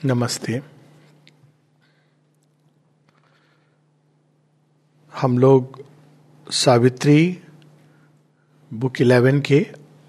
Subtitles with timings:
[0.00, 0.60] नमस्ते।
[5.12, 5.80] हम लोग
[6.46, 7.38] सावित्री
[8.70, 9.60] बुक इलेवन के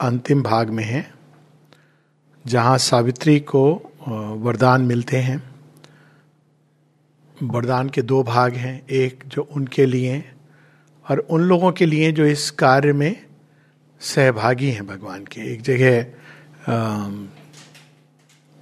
[0.01, 1.13] अंतिम भाग में हैं,
[2.45, 3.63] जहाँ सावित्री को
[4.37, 5.41] वरदान मिलते हैं।
[7.38, 10.23] वरदान के दो भाग हैं, एक जो उनके लिए
[11.05, 13.15] और उन लोगों के लिए जो इस कार्य में
[14.01, 16.05] सहभागी हैं भगवान के। एक जगह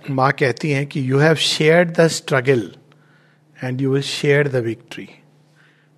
[0.09, 2.61] माँ कहती हैं कि you have share the struggle
[3.57, 5.07] and you will share the victory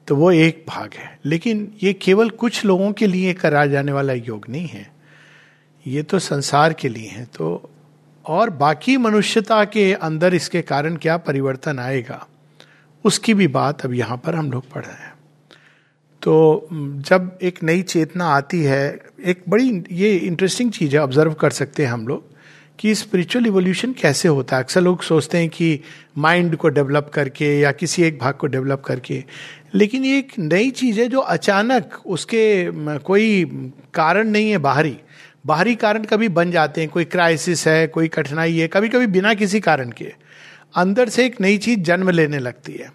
[0.07, 4.13] तो वो एक भाग है। लेकिन ये केवल कुछ लोगों के लिए करा जाने वाला
[4.13, 4.85] योग नहीं है।
[5.85, 7.69] ये तो संसार के लिए है। तो
[8.25, 12.25] और बाकी मनुष्यता के अंदर इसके कारण क्या परिवर्तन आएगा,
[13.05, 15.13] उसकी भी बात अब यहाँ पर हम लोग पढ़ रहे हैं।
[16.21, 21.49] तो जब एक नई चेतना आती है, एक बड़ी ये इंटरेस्टिंग चीज़ है ऑब्ज़र्व कर
[21.51, 22.36] सकते हैं हम लोग।
[22.79, 24.63] कि स्पिरिचुअल इवोल्यूशन कैसे होता है?
[24.63, 25.79] अक्सर लोग सोचते हैं कि
[26.17, 29.23] माइंड को डेवलप करके या किसी एक भाग को डेवलप करके।
[29.75, 33.43] लेकिन ये एक नई चीज़ है जो अचानक उसके कोई
[33.93, 34.97] कारण नहीं है बाहरी।
[35.45, 39.33] बाहरी कारण कभी बन जाते हैं कोई क्राइसिस है कोई कठिनाई है कभी कभी बिना
[39.33, 40.13] किसी कारण के।
[40.75, 42.91] अंदर से एक नई चीज़ जन्म लेने लगती है।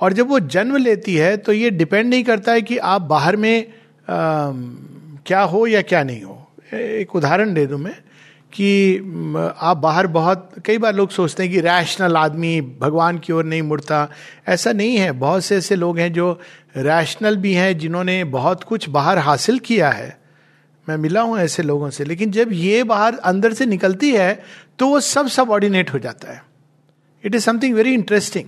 [0.00, 3.36] और जब वो जन्म लेती है तो ये डिपेंड नहीं करता है कि आप बाहर
[3.36, 4.50] में आ,
[5.26, 7.96] क्या हो या क्या नहीं हो। एक उदाहरण दे दूँ मैं।
[8.54, 8.96] कि
[9.60, 13.62] आप बाहर बहुत, कई बार लोग सोचते हैं कि रैशनल आदमी भगवान की ओर नहीं
[13.62, 14.08] मुड़ता।
[14.48, 16.40] ऐसा नहीं है। बहुत से ऐसे लोग हैं जो
[16.76, 20.20] रैशनल भी हैं, जिन्होंने बहुत कुछ बाहर हासिल किया है।
[20.88, 24.42] मैं मिला हूँ ऐसे लोगों से। लेकिन जब ये बाहर अंदर से निकलती है
[24.78, 26.42] तो वो सब सबॉर्डिनेट हो जाता है।
[27.24, 28.44] It is something very interesting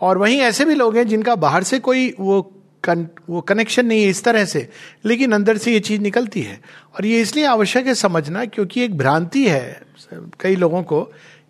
[0.00, 2.55] और वहीं ऐसे भी लोग हैं जिनका बाहर से कोई वो
[2.86, 4.68] कन, वो कनेक्शन नहीं है इस तरह से।
[5.04, 6.60] लेकिन अंदर से ये चीज़ निकलती है।
[6.94, 9.82] और ये इसलिए आवश्यक है समझना क्योंकि एक भ्रांति है
[10.40, 11.00] कई लोगों को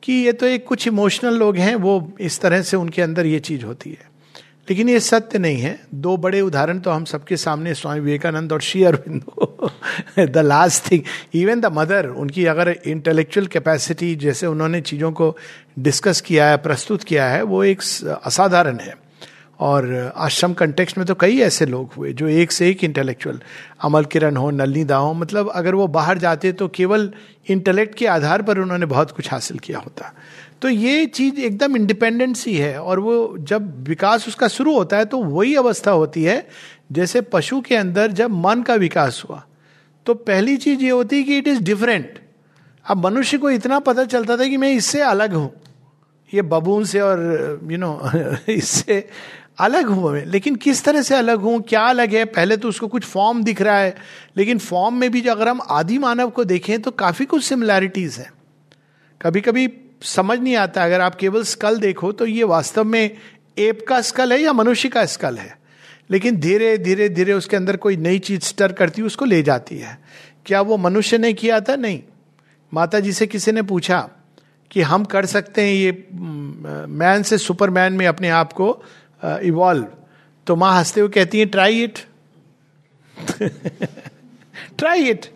[0.03, 3.39] कि ये तो एक कुछ इमोशनल लोग हैं वो इस तरह से उनके अंदर ये
[3.41, 4.17] चीज़ होती है।
[4.71, 8.61] लेकिन ये सत्य नहीं है। दो बड़े उदाहरण तो हम सबके सामने स्वामी विवेकानंद और
[8.61, 9.71] Shri Aurobindo.
[10.19, 11.03] The last thing
[11.35, 15.37] even the mother उनकी अगर इंटेलेक्चुअल कैपेसिटी जैसे उन्होंने चीज़ों को
[15.79, 17.83] डिस्कस किया है प्रस्तुत किया है वो एक
[18.25, 19.06] असाधारण है।
[19.61, 23.41] और आश्रम कंटेक्स्ट में तो कई ऐसे लोग हुए जो एक से एक इंटेलेक्चुअल
[23.81, 27.13] अमल किरण हो नलनी दा हो मतलब अगर वो बाहर जाते तो केवल
[27.49, 30.13] इंटेलेक्ट के आधार पर उन्होंने बहुत कुछ हासिल किया होता।
[30.63, 35.05] तो ये चीज़ एकदम इंडिपेंडेंट सी है और वो जब विकास उसका शुरू होता है
[35.05, 36.49] तो वही अवस्था होती है
[36.93, 39.47] जैसे पशु के अंदर जब मन का विकास हुआ।
[40.07, 42.19] तो पहली चीज़ ये होती है कि इट इज़ डिफरेंट
[42.87, 45.51] अब मनुष्य को इतना पता चलता था कि मैं इससे अलग हूँ।
[46.35, 47.19] ये बबून से और
[47.63, 49.09] यू you नो know, इससे
[49.59, 52.25] अलग हूँ। मैं लेकिन किस तरह से अलग हूँ, क्या अलग है?
[52.25, 53.95] पहले तो उसको कुछ फॉर्म दिख रहा है।
[54.37, 58.17] लेकिन फॉर्म में भी जो अगर हम आदि मानव को देखें तो काफ़ी कुछ सिमिलैरिटीज
[58.19, 58.31] है।
[59.21, 59.69] कभी कभी
[60.03, 63.17] समझ नहीं आता, अगर आप केवल स्कल देखो तो ये वास्तव में
[63.59, 65.57] एप का स्कल है या मनुष्य का स्कल है।
[66.11, 69.79] लेकिन धीरे धीरे धीरे उसके अंदर कोई नई चीज़ स्टर करती है, उसको ले जाती
[69.79, 69.99] है।
[70.47, 71.77] क्या वो मनुष्य ने किया था?
[71.77, 72.03] नहीं।
[72.73, 73.99] माता जी से किसी ने पूछा
[74.71, 76.07] कि हम कर सकते हैं ये
[76.89, 78.71] मैन से सुपरमैन में अपने आप को
[79.25, 79.87] इवॉल्व
[80.47, 81.99] तो माँ हँसते हुए कहती है ट्राई इट
[84.79, 85.27] ट्राई इट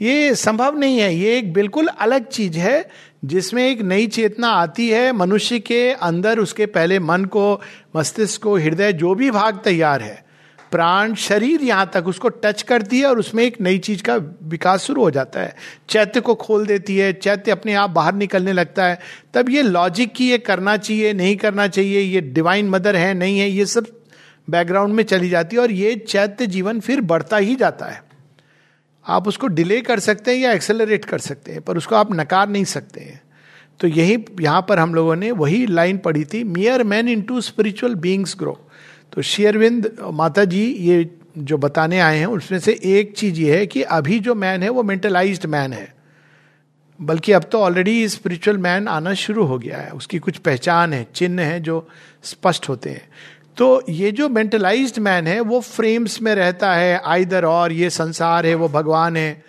[0.00, 2.90] ये संभव नहीं है। ये एक बिल्कुल अलग चीज़ है,
[3.24, 7.60] जिसमें एक नई चेतना आती है मनुष्य के अंदर, उसके पहले मन को,
[7.96, 10.25] मस्तिष्क को, हृदय, जो भी भाग तैयार है।
[10.72, 14.82] प्राण शरीर यहाँ तक उसको टच करती है और उसमें एक नई चीज़ का विकास
[14.82, 15.56] शुरू हो जाता है।
[15.88, 18.98] चैत्य को खोल देती है, चैत्य अपने आप बाहर निकलने लगता है।
[19.34, 23.38] तब ये लॉजिक की ये करना चाहिए, नहीं करना चाहिए, ये डिवाइन मदर है, नहीं
[23.38, 23.86] है, ये सब
[24.50, 28.02] बैकग्राउंड में चली जाती है और ये चैत्य जीवन फिर बढ़ता ही जाता है।
[29.06, 32.48] आप उसको डिले कर सकते हैं या एक्सेलरेट कर सकते हैं, पर उसको आप नकार
[32.48, 33.20] नहीं सकते हैं।
[33.80, 37.94] तो यही, यहाँ पर हम लोगों ने वही लाइन पढ़ी थी mere man into spiritual
[37.94, 38.65] beings grow
[39.16, 43.66] तो शेयरविंद माता जी ये जो बताने आए हैं, उसमें से एक चीज़ ये है
[43.66, 45.94] कि अभी जो मैन है, वो मेंटलाइज्ड मैन है।
[47.02, 51.06] बल्कि अब तो ऑलरेडी स्पिरिचुअल मैन आना शुरू हो गया है। उसकी कुछ पहचान है,
[51.14, 51.88] चिन्ह है जो
[52.22, 53.08] स्पष्ट होते हैं।
[53.56, 58.46] तो ये जो मेंटलाइज्ड मैन है, वो फ्रेम्स में रहता है आइदर और ये संसार
[58.46, 59.44] है, वो भगवान है।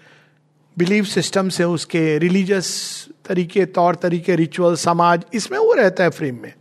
[0.78, 6.40] बिलीव सिस्टम से उसके रिलीजियस तरीके, तौर तरीके रिचुअल समाज, इसमें वो रहता है फ्रेम
[6.42, 6.54] में।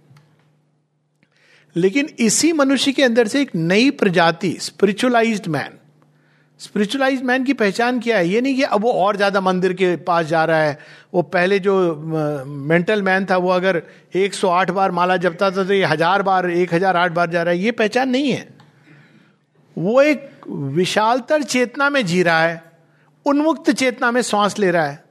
[1.76, 5.78] लेकिन इसी मनुष्य के अंदर से एक नई प्रजाति स्पिरिचुअलाइज्ड मैन
[6.60, 8.28] स्पिरिचुअलाइज मैन की पहचान क्या है?
[8.28, 10.78] ये नहीं कि अब वो और ज़्यादा मंदिर के पास जा रहा है।
[11.14, 11.74] वो पहले जो
[12.46, 13.82] मेंटल मैन था, वो अगर
[14.14, 17.54] 108 बार माला जपता था तो ये हज़ार बार, एक हज़ार आठ बार जा रहा
[17.54, 18.48] है। ये पहचान नहीं है।
[19.76, 22.62] वो एक विशालतर चेतना में जी रहा है।
[23.26, 25.04] उन्मुक्त चेतना में सांस ले रहा है।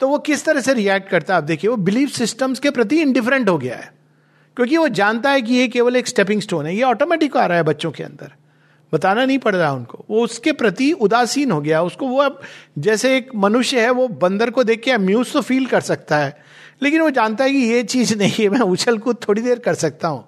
[0.00, 1.38] तो वो किस तरह से रिएक्ट करता है?
[1.38, 3.90] आप देखिए, वो बिलीफ सिस्टम्स के प्रति इनडिफरेंट हो गया है।
[4.56, 7.56] क्योंकि वो जानता है कि ये केवल एक स्टेपिंग स्टोन है, ये ऑटोमेटिक आ रहा
[7.56, 8.32] है बच्चों के अंदर।
[8.92, 12.40] बताना नहीं पड़ रहा उनको। वो उसके प्रति उदासीन हो गया। उसको वो अब
[12.78, 16.36] जैसे एक मनुष्य है, वो बंदर को देख के अम्यूज तो फील कर सकता है,
[16.82, 19.74] लेकिन वो जानता है कि ये चीज़ नहीं है, मैं उछल कूद थोड़ी देर कर
[19.74, 20.24] सकता हूँ।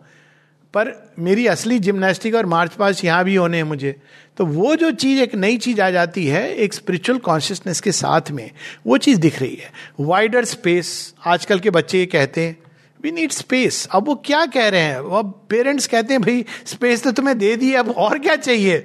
[0.75, 3.95] पर मेरी असली जिम्नास्टिक और मार्च पास यहाँ भी होने हैं मुझे।
[4.37, 8.31] तो वो जो चीज़, एक नई चीज़ आ जाती है, एक स्पिरिचुअल कॉन्शियसनेस के साथ
[8.31, 8.51] में,
[8.87, 12.64] वो चीज़ दिख रही है। वाइडर स्पेस आजकल के बच्चे ये कहते हैं
[13.05, 14.97] वी नीड स्पेस अब वो क्या कह रहे हैं?
[14.97, 18.79] अब पेरेंट्स कहते हैं, भाई स्पेस तो तुम्हें दे दी, अब और क्या चाहिए?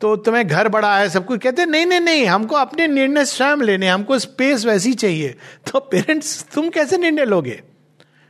[0.00, 3.24] तो तुम्हें घर बड़ा है, सब कुछ कहते हैं, नहीं नहीं नहीं, हमको अपने निर्णय
[3.24, 5.34] स्वयं लेने हमको स्पेस वैसी चाहिए।
[5.66, 7.60] तो पेरेंट्स तुम कैसे निर्णय लोगे?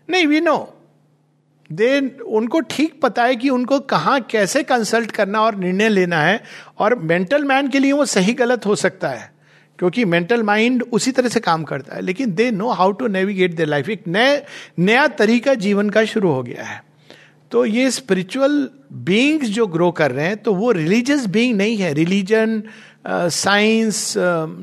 [0.09, 0.73] नहीं वी नो
[1.71, 6.43] दे उनको ठीक पता है कि उनको कहाँ कैसे कंसल्ट करना और निर्णय लेना है,
[6.79, 9.36] और मेंटल मैन के लिए वो सही गलत हो सकता है।
[9.79, 13.57] क्योंकि मेंटल माइंड उसी तरह से काम करता है, लेकिन they know how to navigate
[13.57, 14.43] the life एक नए,
[14.79, 16.85] नया तरीका जीवन का शुरू हो गया है।
[17.53, 18.69] तो ये स्पिरिचुअल
[19.05, 22.63] बींग्स जो ग्रो कर रहे हैं तो वो रिलीजियस बींग नहीं है। रिलीजन
[23.09, 24.15] साइंस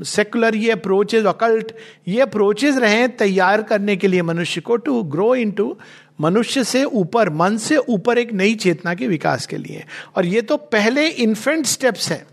[0.07, 1.71] सेकुलर ये अप्रोचेज अकल्ट
[2.07, 5.75] ये अप्रोचेज रहे हैं तैयार करने के लिए मनुष्य को टू ग्रो इन टू
[6.21, 9.83] मनुष्य से ऊपर, मन से ऊपर एक नई चेतना के विकास के लिए।
[10.15, 12.25] और ये तो पहले इन्फेंट स्टेप्स हैं।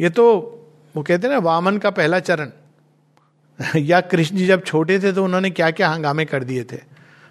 [0.00, 0.26] ये तो
[0.94, 2.50] वो कहते हैं ना, वामन का पहला चरण।
[3.76, 6.78] या कृष्ण जी जब छोटे थे तो उन्होंने क्या क्या हंगामे कर दिए थे?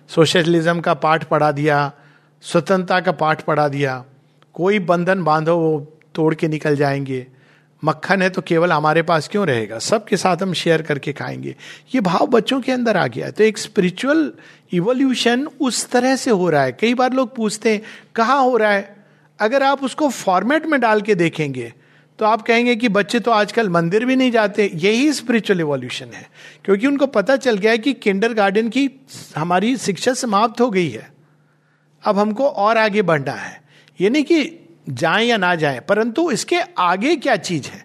[0.10, 1.92] सोशलिज्म का पाठ पढ़ा दिया,
[2.42, 4.04] स्वतंत्रता का पाठ पढ़ा दिया,
[4.54, 5.80] कोई बंधन बांधो, वो
[6.16, 7.28] तोड़ के निकल जाएँगे।
[7.84, 9.80] मक्खन है तो केवल हमारे पास क्यों रहेगा?
[9.80, 11.56] सबके साथ हम शेयर करके खाएँगे।
[11.96, 14.32] ये भाव बच्चों के अंदर आ गया है। तो एक स्पिरिचुअल
[14.74, 17.82] इवोल्यूशन उस तरह से हो रहा है। कई बार लोग पूछते हैं,
[18.16, 18.96] कहाँ हो रहा है?
[19.40, 21.74] अगर आप उसको फॉर्मेट में डाल के देखेंगे
[22.20, 26.28] तो आप कहेंगे कि बच्चे तो आजकल मंदिर भी नहीं जाते, यही स्पिरिचुअल इवोल्यूशन है।
[26.66, 28.90] क्योंकि उनको पता चल गया है कि किंडर गार्डन की
[29.38, 31.08] हमारी शिक्षा समाप्त हो गई है।
[32.04, 33.62] अब हमको और आगे बढ़ना है।
[34.02, 37.84] ये नहीं कि जाए या ना जाए, परंतु इसके आगे क्या चीज़ है?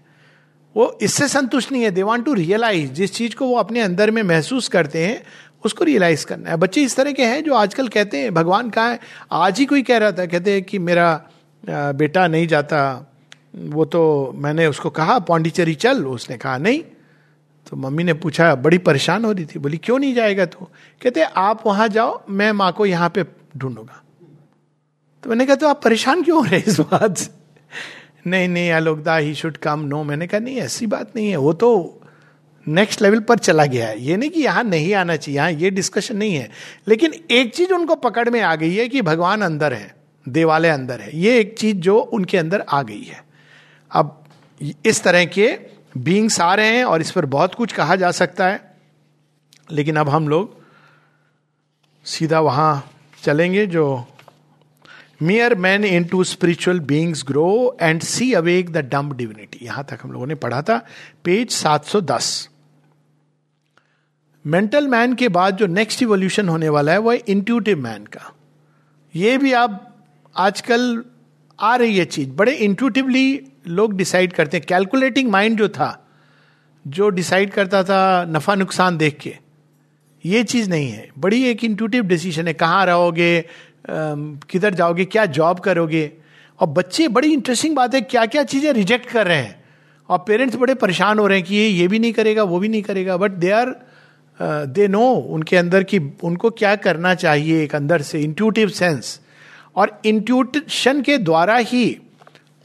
[0.77, 4.11] वो इससे संतुष्ट नहीं है। दे वॉन्ट टू रियलाइज़ जिस चीज़ को वो अपने अंदर
[4.11, 5.23] में महसूस करते हैं,
[5.65, 8.89] उसको रियलाइज़ करना है। बच्चे इस तरह के हैं जो आजकल कहते हैं, भगवान कहा
[8.89, 9.01] है?
[9.33, 11.23] आज ही कोई कह रहा था, कहते हैं कि मेरा
[11.69, 13.11] बेटा नहीं जाता
[13.57, 16.83] वो तो मैंने उसको कहा, पौंडीचेरी चल। उसने कहा, नहीं।
[17.71, 20.71] तो मम्मी ने पूछा, बड़ी परेशान हो रही थी। बोली, क्यों नहीं जाएगा तो?
[21.03, 23.25] कहते, आप वहाँ जाओ, मैं माँ को यहाँ पे
[23.57, 24.03] ढूंढूँगा।
[25.23, 27.19] तो मैंने कहा तो आप परेशान क्यों हो रहे इस बात?
[27.19, 27.45] से
[28.27, 31.53] नहीं नहीं, आलोकदा ही शुड कम नो मैंने कहा, नहीं, ऐसी बात नहीं है। वो
[31.53, 32.01] तो
[32.69, 35.71] नेक्स्ट लेवल पर चला गया है। ये नहीं कि यहाँ नहीं आना चाहिए, यहाँ ये
[35.71, 36.51] डिस्कशन नहीं है।
[36.89, 39.95] लेकिन एक चीज़ उनको पकड़ में आ गई है कि भगवान अंदर है,
[40.29, 43.24] देवालय अंदर है। ये एक चीज़ जो उनके अंदर आ गई है।
[43.95, 44.25] अब
[44.87, 45.59] इस तरह के
[45.99, 48.75] बींग्स आ रहे हैं और इस पर बहुत कुछ कहा जा सकता है।
[49.71, 50.63] लेकिन अब हम लोग
[52.05, 52.91] सीधा वहाँ
[53.23, 54.07] चलेंगे जो
[55.23, 60.13] mere man into spiritual beings grow and see awake the dumb divinity यहाँ तक हम
[60.13, 60.87] लोगों ने पढ़ा था
[61.25, 62.49] पेज 710
[64.47, 68.35] मेंटल मैन के बाद जो नेक्स्ट इवोल्यूशन होने वाला है वह इंट्यूटिव मैन का।
[69.15, 69.97] ये भी आप
[70.37, 71.05] आजकल
[71.61, 76.07] आ रही है चीज़। बड़े इंट्यूटिवली लोग डिसाइड करते हैं। कैलकुलेटिंग माइंड जो था,
[76.85, 79.35] जो डिसाइड करता था नफा नुकसान देख के,
[80.25, 83.45] ये चीज़ नहीं है। बड़ी एक इंटूटिव डिसीज़न है, कहाँ रहोगे
[83.89, 86.11] किधर जाओगे, क्या जॉब करोगे?
[86.61, 89.63] और बच्चे, बड़ी इंटरेस्टिंग बात है क्या क्या चीज़ें रिजेक्ट कर रहे हैं।
[90.09, 92.69] और पेरेंट्स बड़े परेशान हो रहे हैं कि ये ये भी नहीं करेगा, वो भी
[92.69, 93.75] नहीं करेगा। But they are
[94.41, 99.21] they know उनके अंदर की उनको क्या करना चाहिए एक अंदर से इंट्यूटिव सेंस
[99.77, 101.85] और इंट्यूशन के द्वारा ही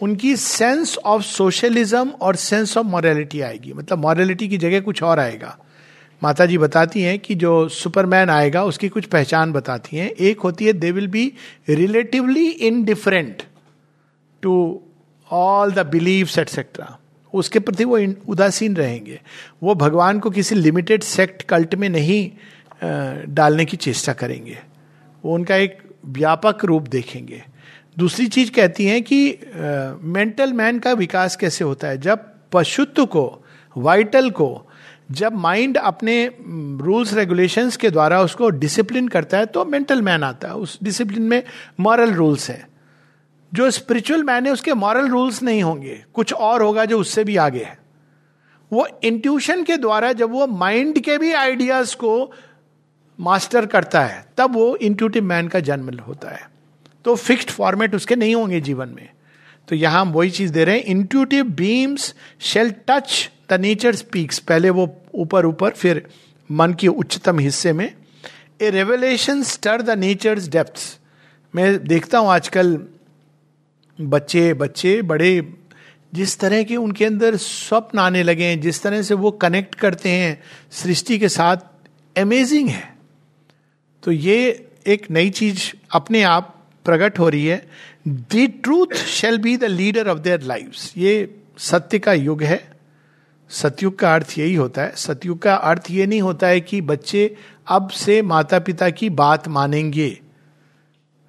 [0.01, 5.19] उनकी सेंस ऑफ़ सोशलिज्म और सेंस ऑफ़ मॉरलिटी आएगी। मतलब मॉरलिटी की जगह कुछ और
[5.19, 5.57] आएगा।
[6.23, 10.65] माता जी बताती हैं कि जो सुपरमैन आएगा, उसकी कुछ पहचान बताती हैं। एक होती
[10.65, 11.31] है they will be
[11.69, 13.43] relatively indifferent
[14.41, 14.81] to
[15.31, 16.97] all the believes etcetera
[17.33, 19.19] उसके प्रति वो उदासीन रहेंगे।
[19.63, 24.57] वो भगवान को किसी लिमिटेड सेक्ट कल्ट में नहीं डालने की चेष्टा करेंगे।
[25.25, 27.43] वो उनका एक व्यापक रूप देखेंगे।
[27.99, 29.19] दूसरी चीज़ कहती हैं कि
[30.03, 31.97] मेंटल uh, मैन का विकास कैसे होता है?
[31.97, 34.67] जब पशुत्व को वाइटल को
[35.11, 36.25] जब माइंड अपने
[36.81, 41.23] रूल्स रेगुलेशंस के द्वारा उसको डिसिप्लिन करता है तो मेंटल मैन आता है। उस डिसिप्लिन
[41.23, 41.43] में
[41.79, 42.67] मॉरल रूल्स है।
[43.53, 47.37] जो स्पिरिचुअल मैन है उसके मॉरल रूल्स नहीं होंगे। कुछ और होगा जो उससे भी
[47.37, 47.77] आगे है।
[48.73, 52.31] वो इंट्यूशन के द्वारा जब वो माइंड के भी आइडियाज़ को
[53.19, 56.58] मास्टर करता है तब वो इंट्यूटिव मैन का जन्म होता है।
[57.05, 59.09] तो फिक्स्ड फॉर्मेट उसके नहीं होंगे जीवन में।
[59.67, 64.39] तो यहाँ हम वही चीज़ दे रहे हैं intuitive beams shall touch the nature speaks
[64.39, 66.07] पहले वो ऊपर ऊपर, फिर
[66.49, 67.91] मन के उच्चतम हिस्से में।
[68.61, 70.79] A revelation stir the nature depth
[71.53, 72.77] मैं देखता हूँ आजकल
[73.99, 75.31] बच्चे बच्चे बड़े
[76.13, 80.09] जिस तरह के उनके अंदर स्वप्न आने लगे हैं, जिस तरह से वो कनेक्ट करते
[80.09, 80.39] हैं,
[80.71, 81.57] सृष्टि के साथ
[82.15, 82.97] अमेजिंग है।
[84.03, 86.55] तो ये एक नई चीज़ अपने आप
[86.89, 87.61] प्रकट हो रही है
[88.07, 91.13] the truth shall be the leader of their life ये
[91.57, 92.59] सत्य का युग है।
[93.49, 97.23] सतयुग का अर्थ यही होता है। सतयुग का अर्थ ये नहीं होता है कि बच्चे
[97.67, 100.09] अब से माता पिता की बात मानेंगे।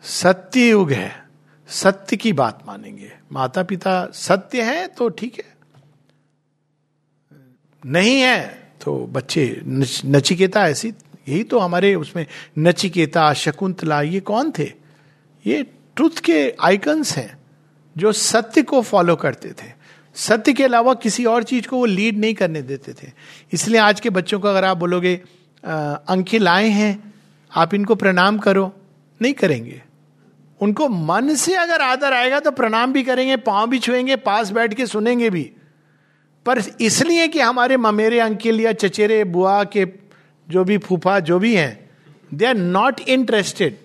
[0.05, 1.11] सत्य युग है।
[1.69, 5.55] सत्य की बात मानेंगे। माता पिता सत्य है तो ठीक है।
[7.83, 8.39] नहीं है
[8.85, 9.63] तो बच्चे
[10.07, 10.89] नचिकेता ऐसी,
[11.29, 12.27] यही तो हमारे उसमें
[12.59, 14.80] नचिकेता, शकुंतला, ये कौन थे?
[15.47, 15.63] ये
[15.97, 17.39] ट्रुथ के आइकन्स हैं,
[17.99, 19.73] जो सत्य को फॉलो करते थे।
[20.15, 23.11] सत्य के अलावा किसी और चीज़ को वो लीड नहीं करने देते थे।
[23.53, 25.21] इसलिए आज के बच्चों को अगर आप बोलोगे
[25.65, 27.15] अंकिल आए हैं,
[27.53, 28.73] आप इनको प्रणाम करो।
[29.23, 29.83] नहीं करेंगे।
[30.61, 34.75] उनको मन से अगर आदर आएगा तो प्रणाम भी करेंगे, पाँव भी छुएँगे, पास बैठ
[34.75, 35.51] के सुनेंगे भी।
[36.47, 39.87] पर इसलिए कि हमारे ममेरे अंकिल या चचेरे बुआ के
[40.49, 41.91] जो भी फूफा जो भी हैं
[42.35, 43.77] दे आर नॉट इंटरेस्टेड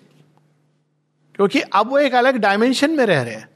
[1.36, 3.50] क्योंकि अब वो एक अलग डायमेंशन में रह रहे हैं।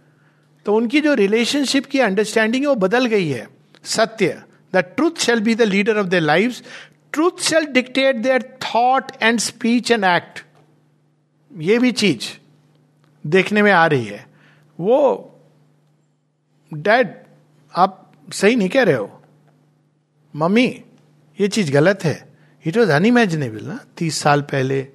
[0.66, 3.48] तो उनकी जो रिलेशनशिप की अंडरस्टैंडिंग है, वो बदल गई है।
[3.84, 4.42] सत्य
[4.74, 6.62] the truth shall be the leader of their life
[7.14, 10.46] truth shall dictate their thought and speech and act
[11.58, 12.38] ये भी चीज़
[13.28, 14.28] देखने में आ रही है।
[14.80, 15.26] वो
[16.74, 17.16] डैड,
[17.76, 19.22] आप सही नहीं कह रहे हो।
[20.36, 20.84] मम्मी,
[21.42, 22.34] ये चीज़ गलत है।
[22.66, 24.88] इट वॉज़ अनइमेजिनेबल ना, तीस साल पहले।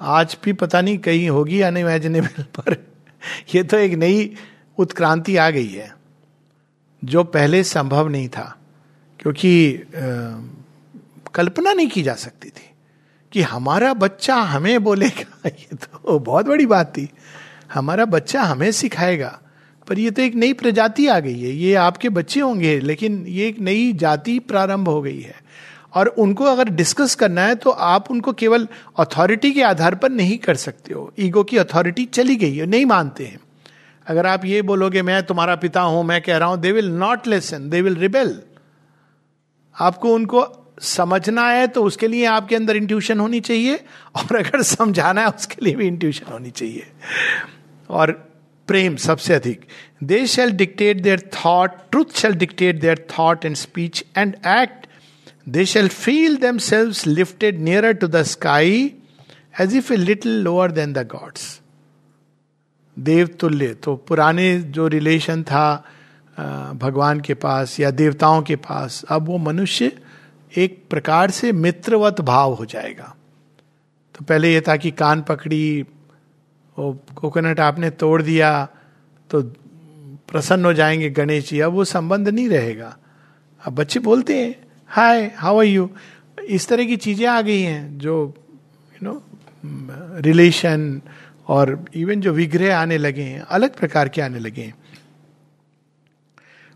[0.00, 2.86] आज भी पता नहीं कहीं होगी अनइमेजिनेबल पर
[3.54, 4.34] ये तो एक नई
[4.78, 5.94] उत्क्रांति आ गई है
[7.04, 8.58] जो पहले संभव नहीं था
[9.20, 9.80] क्योंकि आ,
[11.34, 12.70] कल्पना नहीं की जा सकती थी
[13.32, 17.08] कि हमारा बच्चा हमें बोलेगा। ये तो बहुत बड़ी बात थी।
[17.74, 19.40] हमारा बच्चा हमें सिखाएगा
[19.88, 23.48] पर ये तो एक नई प्रजाति आ गई है। ये आपके बच्चे होंगे लेकिन ये
[23.48, 25.39] एक नई जाति प्रारंभ हो गई है।
[25.92, 28.66] और उनको अगर डिस्कस करना है तो आप उनको केवल
[28.98, 32.86] अथॉरिटी के आधार पर नहीं कर सकते हो। ईगो की अथॉरिटी चली गई है, नहीं
[32.86, 33.40] मानते हैं।
[34.06, 37.26] अगर आप ये बोलोगे, मैं तुम्हारा पिता हूँ, मैं कह रहा हूँ they will not
[37.26, 38.40] listen they will rebel
[39.76, 40.46] आपको उनको
[40.82, 43.80] समझना है तो उसके लिए आपके अंदर इंट्यूशन होनी चाहिए,
[44.16, 46.86] और अगर समझाना है, उसके लिए भी इंट्यूशन होनी चाहिए।
[47.90, 48.10] और
[48.68, 49.64] प्रेम सबसे अधिक।
[50.04, 54.79] They shall dictate their thought truth shall dictate their thought and speech and act
[55.50, 58.82] they shall feel themselves lifted nearer to the sky
[59.60, 61.60] as if a little lower than the gods
[62.96, 65.84] देव तुल्य तो पुराने जो relation था
[66.38, 69.92] भगवान के पास या देवताओं के पास, अब वो मनुष्य
[70.52, 73.14] एक प्रकार से मित्रवत भाव हो जाएगा।
[74.14, 75.82] तो पहले ये था कि कान पकड़ी,
[76.76, 78.68] वो कोकोनट आपने तोड़ दिया
[79.30, 79.42] तो
[80.30, 82.96] प्रसन्न हो जाएँगे गणेश जी, अब वो संबंध नहीं रहेगा।
[83.62, 84.54] अब बच्चे बोलते हैं
[84.90, 85.88] हाय हाउ आर यू
[86.48, 88.14] इस तरह की चीज़ें आ गई हैं जो
[88.92, 89.22] यू नो
[90.20, 91.00] रिलेशन
[91.48, 94.74] और इवन जो विग्रह आने लगे हैं, अलग प्रकार के आने लगे हैं।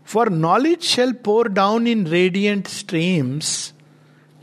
[0.07, 3.73] For knowledge shall pour down in radiant streams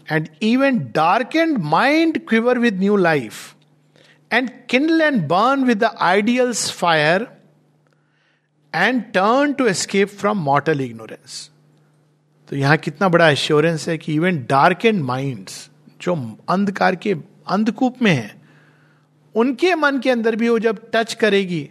[0.09, 3.55] and even dark and mind quiver with new life
[4.31, 7.27] and kindle and burn with the ideals fire
[8.75, 11.49] and turn to escape from mortal ignorance
[12.53, 15.71] तो यहाँ कितना बड़ा assurance है कि even dark and minds
[16.03, 17.13] जो अंधकार के
[17.49, 18.35] अंधकूप में है,
[19.35, 21.71] उनके मन के अंदर भी वो जब टच करेगी,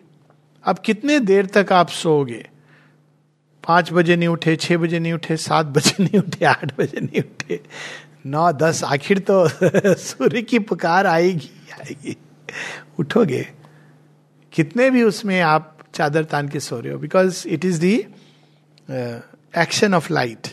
[0.65, 2.49] अब कितने देर तक आप सोओगे?
[3.67, 7.21] पाँच बजे नहीं उठे, छह बजे नहीं उठे, सात बजे नहीं उठे, आठ बजे नहीं
[7.21, 7.59] उठे,
[8.25, 9.47] नौ, दस, आखिर तो
[9.95, 12.15] सूर्य की पुकार आएगी आएगी।
[12.99, 13.47] उठोगे?
[14.53, 17.95] कितने भी उसमें आप चादर तान के सो रहे हो because it is the
[19.57, 20.47] action of light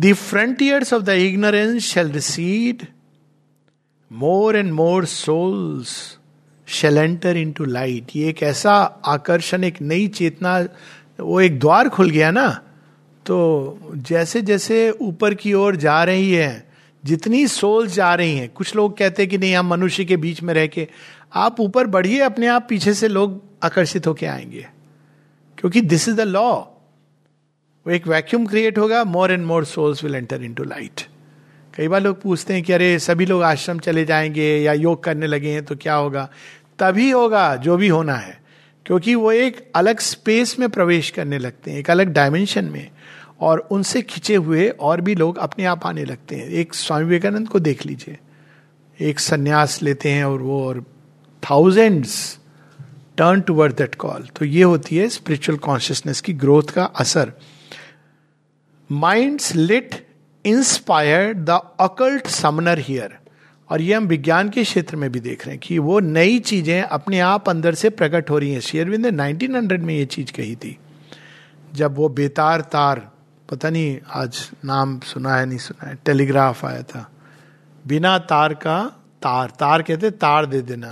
[0.00, 2.86] the frontiers of the ignorance shall recede
[4.12, 6.18] more and more souls
[6.66, 8.72] shall enter into light ये एक ऐसा
[9.06, 10.68] आकर्षण, एक नई चेतना,
[11.20, 12.62] वो एक द्वार खुल गया ना।
[13.26, 16.72] तो जैसे जैसे ऊपर की ओर जा रही है,
[17.04, 20.42] जितनी सोल्स जा रही हैं, कुछ लोग कहते हैं कि नहीं, हम मनुष्य के बीच
[20.42, 20.88] में रह के,
[21.34, 24.68] आप ऊपर बढ़िए, अपने आप पीछे से लोग आकर्षित होके आएँगे।
[25.58, 26.62] क्योंकि दिस इज़ द लॉ
[27.86, 31.00] वो एक वैक्यूम क्रिएट होगा more and more souls will enter into light
[31.76, 35.26] कई बार लोग पूछते हैं कि अरे, सभी लोग आश्रम चले जाएँगे या योग करने
[35.26, 36.28] लगे हैं तो क्या होगा?
[36.78, 38.40] तभी होगा, जो भी होना है।
[38.86, 42.90] क्योंकि वो एक अलग स्पेस में प्रवेश करने लगते हैं, एक अलग डायमेंशन में।
[43.40, 47.48] और उनसे खिंचे हुए और भी लोग अपने आप आने लगते हैं। एक स्वामी विवेकानंद
[47.48, 48.18] को देख लीजिए।
[49.00, 50.84] एक संन्यास लेते हैं और वो और
[51.50, 52.38] thousands
[53.18, 57.32] turn toward that call तो ये होती है स्पिरिचुअल कॉन्शियसनेस की ग्रोथ का असर।
[58.92, 60.06] Minds lit
[60.46, 63.18] inspired the occult summoner hear
[63.70, 66.82] और ये हम विज्ञान के क्षेत्र में भी देख रहे हैं कि वो नई चीज़ें
[66.82, 70.56] अपने आप अंदर से प्रकट हो रही हैं। शेयरविंद ने 1900 में ये चीज़ कही
[70.56, 70.78] थी।
[71.74, 73.10] जब वो बेतार तार,
[73.50, 77.10] पता नहीं आज नाम सुना है, नहीं सुना है, टेलीग्राफ आया था।
[77.86, 78.84] बिना तार का
[79.22, 80.90] तार तार कहते तार दे देना।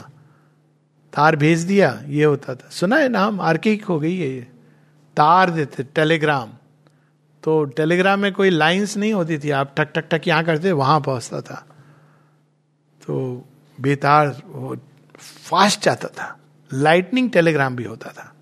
[1.13, 3.41] तार भेज दिया, ये होता था। सुना है नाम?
[3.41, 4.47] आर्किक हो गई है ये।
[5.17, 6.49] तार देते, टेलीग्राम।
[7.45, 11.01] तो टेलीग्राम में कोई लाइंस नहीं होती थी, आप ठक ठक ठक यहाँ करते, वहाँ
[11.01, 11.67] पहुँचता था।
[13.01, 13.45] तो
[13.79, 14.77] बेतार वो
[15.19, 16.37] फास्ट जाता था।
[16.71, 18.33] लाइटनिंग टेलीग्राम भी होता था,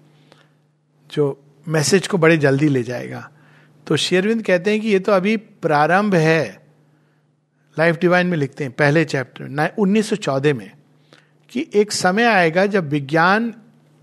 [1.10, 3.28] जो मैसेज को बड़े जल्दी ले जाएगा।
[3.86, 6.66] तो शेरविंद कहते हैं कि ये तो अभी प्रारंभ है।
[7.76, 9.48] लाइफ डिवाइन में लिखते हैं, पहले चैप्टर
[9.78, 10.70] 1914 में,
[11.50, 13.52] कि एक समय आएगा जब विज्ञान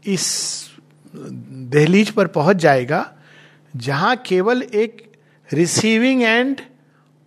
[0.03, 0.69] इस
[1.15, 3.01] दहलीज पर पहुँच जाएगा
[3.75, 5.11] जहाँ केवल एक
[5.53, 6.61] रिसीविंग एंड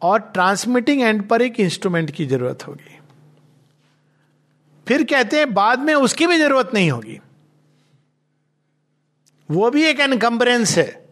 [0.02, 2.98] और ट्रांसमिटिंग एंड पर एक इंस्ट्रूमेंट की ज़रूरत होगी।
[4.88, 7.20] फिर कहते हैं, बाद में उसकी भी ज़रूरत नहीं होगी।
[9.50, 11.06] वो भी एक एनकम्बरेंस है।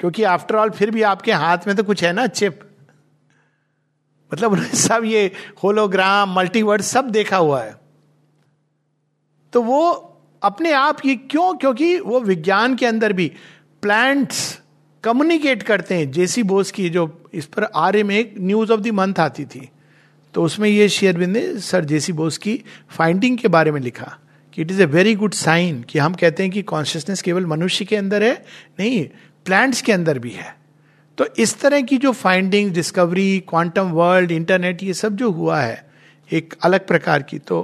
[0.00, 2.60] क्योंकि आफ्टर ऑल फिर भी आपके हाथ में तो कुछ है ना चिप
[4.34, 7.76] मतलब उन्होंने सब ये होलोग्राम मल्टीवर्ड सब देखा हुआ है।
[9.52, 9.90] तो वो
[10.42, 11.54] अपने आप ये क्यों?
[11.54, 13.32] क्योंकि वो विज्ञान के अंदर भी
[13.84, 14.38] प्लांट्स
[15.04, 17.02] कम्युनिकेट करते हैं। जेसी बोस की जो
[17.34, 19.68] इस पर आर्य में एक न्यूज़ ऑफ़ द मंथ आती थी
[20.34, 22.54] तो उसमें ये शेयरबिंद ने सर जेसी बोस की
[22.90, 24.06] फाइंडिंग के बारे में लिखा
[24.52, 27.84] कि it is a very good sign कि हम कहते हैं कि कॉन्शियसनेस केवल मनुष्य
[27.84, 28.32] के अंदर है,
[28.80, 29.04] नहीं
[29.46, 30.54] प्लांट्स के अंदर भी है।
[31.18, 35.90] तो इस तरह की जो finding discovery quantum world internet ये सब जो हुआ है,
[36.30, 37.60] एक अलग प्रकार की तो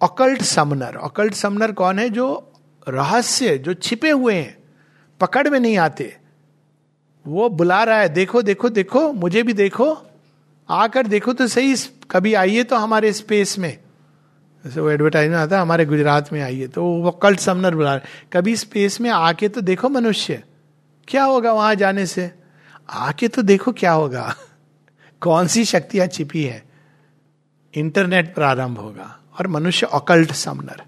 [0.00, 2.08] अकल्ट समनर अकल्ट समनर कौन है?
[2.10, 2.52] जो
[2.88, 4.56] रहस्य, जो छिपे हुए हैं
[5.20, 6.16] पकड़ में नहीं आते।
[7.26, 10.06] वो बुला रहा है, देखो देखो देखो, मुझे भी देखो।
[10.68, 11.76] आकर देखो तो सही,
[12.10, 13.78] कभी आइए तो हमारे स्पेस में।
[14.64, 18.28] जैसे वो एडवर्टाइजमेंट आता है, हमारे गुजरात में आइए। तो वो कल्ट समनर बुला रहे
[18.32, 20.42] कभी स्पेस में आके तो देखो मनुष्य।
[21.08, 22.32] क्या होगा वहाँ जाने से?
[22.90, 24.34] आके तो देखो क्या होगा।
[25.20, 26.64] कौन सी शक्तियाँ छिपी है?
[27.74, 30.82] इंटरनेट प्रारंभ होगा और मनुष्य अकल्ट समनर।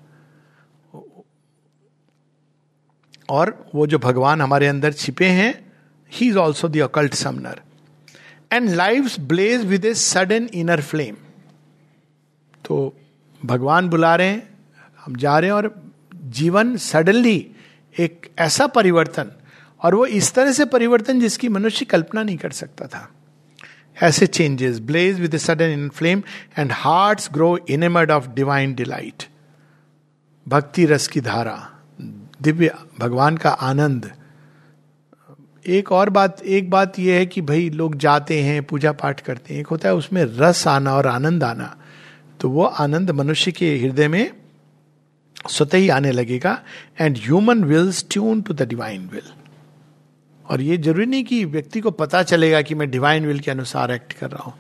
[3.29, 5.53] और वो जो भगवान हमारे अंदर छिपे हैं
[6.13, 7.61] he is also the occult summoner
[8.53, 11.17] and life blaze with a sudden inner flame
[12.65, 12.95] तो
[13.45, 14.43] भगवान बुला रहे हैं,
[14.99, 15.75] हम जा रहे हैं और
[16.15, 17.47] जीवन सडनली
[17.95, 19.31] एक ऐसा परिवर्तन,
[19.81, 23.09] और वो इस तरह से परिवर्तन जिसकी मनुष्य कल्पना नहीं कर सकता था।
[24.03, 26.23] ऐसे changes blaze with sudden in flame
[26.59, 29.25] and heart grow enamoured of divine delight
[30.47, 31.57] भक्ति रस की धारा।
[32.41, 34.11] दिव्य भगवान का आनंद।
[35.67, 39.55] एक और बात, एक बात यह है कि भाई लोग जाते हैं पूजा पाठ करते
[39.55, 41.77] हैं, एक होता है उसमें रस आना और आनंद आना।
[42.41, 44.31] तो वो आनंद मनुष्य के हृदय में
[45.51, 46.61] स्वतः ही आने लगेगा।
[47.01, 49.33] And human wills tune to the divine will
[50.45, 53.91] और ये ज़रूरी नहीं कि व्यक्ति को पता चलेगा कि मैं डिवाइन विल के अनुसार
[53.91, 54.55] एक्ट कर रहा हूँ।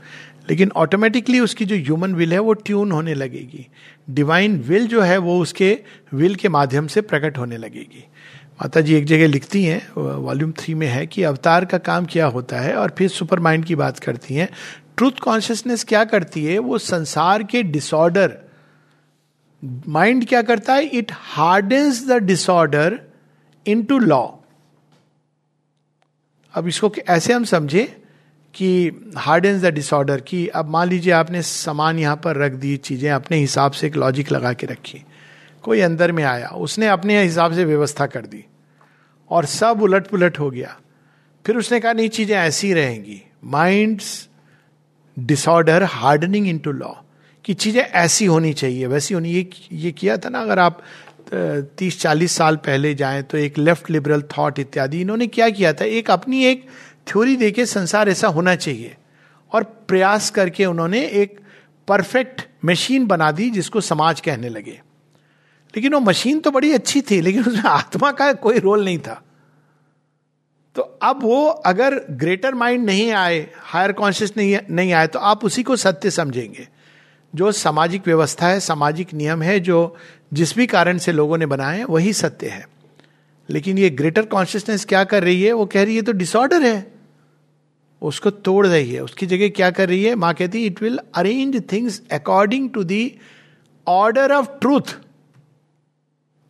[0.50, 3.66] लेकिन ऑटोमेटिकली उसकी जो ह्यूमन विल है, वो ट्यून होने लगेगी।
[4.10, 5.78] डिवाइन विल जो है, वो उसके
[6.14, 8.04] विल के माध्यम से प्रकट होने लगेगी।
[8.52, 12.26] माता जी एक जगह लिखती हैं वॉल्यूम थ्री में है कि अवतार का काम क्या
[12.26, 14.48] होता है और फिर सुपर माइंड की बात करती हैं।
[14.96, 16.58] ट्रूथ कॉन्शियसनेस क्या करती है?
[16.58, 18.38] वो संसार के डिसऑर्डर
[19.88, 20.84] माइंड क्या करता है?
[20.84, 23.00] It hardens the disorder
[23.82, 24.26] into law
[26.54, 28.02] अब इसको ऐसे हम समझे
[28.56, 33.10] कि हार्डेंस द डिसऑर्डर की अब मान लीजिए आपने सामान यहाँ पर रख दी, चीज़ें
[33.10, 35.02] अपने हिसाब से एक लॉजिक लगा के रखी।
[35.64, 38.44] कोई अंदर में आया, उसने अपने हिसाब से व्यवस्था कर दी
[39.30, 40.76] और सब उलट पुलट हो गया।
[41.44, 44.28] फिर उसने कहा, नहीं, चीज़ें ऐसी रहेंगी। Minds
[45.16, 46.92] disorder hardening into law
[47.44, 50.82] कि चीज़ें ऐसी होनी चाहिए, वैसी होनी। ये ये किया था ना, अगर आप
[51.78, 55.84] तीस चालीस साल पहले जाएँ तो एक लेफ़्ट लिबरल थॉट इत्यादि, इन्होंने क्या किया था?
[55.84, 56.66] एक अपनी एक
[57.06, 58.96] थ्योरी देके संसार ऐसा होना चाहिए।
[59.52, 61.40] और प्रयास करके उन्होंने एक
[61.88, 64.82] परफेक्ट मशीन बना दी जिसको समाज कहने लगे।
[65.76, 69.22] लेकिन वो मशीन तो बड़ी अच्छी थी, लेकिन उसमें आत्मा का कोई रोल नहीं था।
[70.76, 75.44] तो अब वो अगर ग्रेटर माइंड नहीं आए हायर कॉन्शियस नहीं नहीं आए तो आप
[75.44, 76.68] उसी को सत्य समझेंगे।
[77.34, 79.96] जो सामाजिक व्यवस्था है, सामाजिक नियम है, जो
[80.32, 82.68] जिस भी कारण से लोगों ने बनाए वही सत्य है।
[83.50, 85.52] लेकिन ये ग्रेटर कॉन्शियसनेस क्या कर रही है?
[85.52, 86.95] वो कह रही है तो डिसऑर्डर है।
[88.06, 90.14] उसको तोड़ रही है। उसकी जगह क्या कर रही है?
[90.14, 93.12] माँ कहती it will arrange things according to the
[93.86, 94.96] order of truth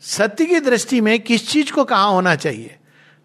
[0.02, 2.76] सत्य की दृष्टि में किस चीज़ को कहा होना चाहिए?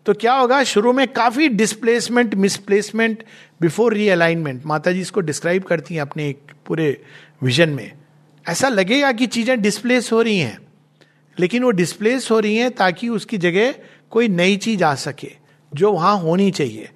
[0.05, 0.63] तो क्या होगा?
[0.63, 3.23] शुरू में काफ़ी डिस्प्लेसमेंट मिसप्लेसमेंट
[3.61, 7.01] बिफोर रीअलाइनमेंट माता जी इसको डिस्क्राइब करती हैं अपने एक पूरे
[7.41, 7.91] विजन में।
[8.45, 10.57] ऐसा लगेगा कि चीज़ें डिस्प्लेस हो रही हैं,
[11.37, 13.73] लेकिन वो डिस्प्लेस हो रही हैं ताकि उसकी जगह
[14.11, 15.31] कोई नई चीज़ आ सके,
[15.71, 16.89] जो वहाँ होनी चाहिए।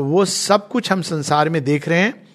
[0.00, 2.28] तो वो सब कुछ हम संसार में देख रहे हैं।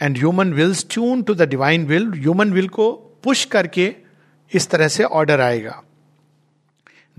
[0.00, 2.90] And human wills tune to the divine will human will को
[3.24, 3.94] पुश करके
[4.52, 5.82] इस तरह से ऑर्डर आएगा।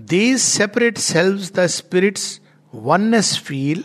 [0.00, 2.40] These separate selves the spirits
[2.74, 3.84] oneness feel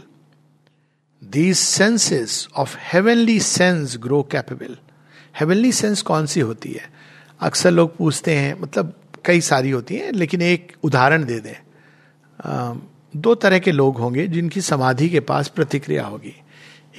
[1.24, 4.78] these senses of heavenly sense grow capable
[5.40, 6.90] heavenly sense कौन सी होती है?
[7.40, 8.94] अक्सर लोग पूछते हैं मतलब
[9.26, 11.56] कई सारी होती हैं, लेकिन एक उदाहरण दे दें।
[13.16, 16.42] दो तरह के लोग होंगे जिनकी समाधि के पास प्रतिक्रिया होगी।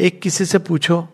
[0.01, 1.09] एक किसी से पूछो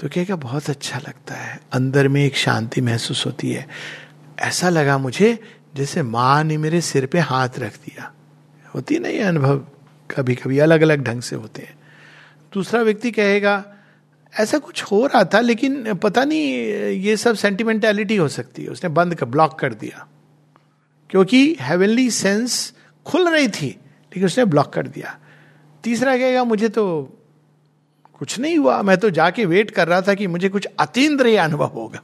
[0.00, 3.68] तो कहेगा, बहुत अच्छा लगता है। अंदर में एक शांति महसूस होती है।
[4.38, 5.38] ऐसा लगा मुझे
[5.74, 8.12] जैसे माँ ने मेरे सिर पे हाथ रख दिया।
[8.74, 9.58] होती ना ये अनुभव?
[10.10, 11.78] कभी कभी अलग अलग ढंग से होते हैं।
[12.54, 13.64] दूसरा व्यक्ति कहेगा,
[14.40, 16.42] ऐसा कुछ हो रहा था, लेकिन पता नहीं,
[16.82, 20.06] ये सब सेंटिमेंटैलिटी हो सकती है। उसने बंद कर ब्लॉक कर दिया।
[21.10, 22.74] क्योंकि हेवनली सेंस
[23.06, 23.78] खुल रही थी।
[24.10, 25.18] लेकिन उसने ब्लॉक कर दिया।
[25.84, 27.16] तीसरा कहेगा, मुझे तो
[28.18, 31.66] कुछ नहीं हुआ। मैं तो जाके वेट कर रहा था कि मुझे कुछ अतीन्द्रिय अनुभव
[31.66, 32.02] होगा।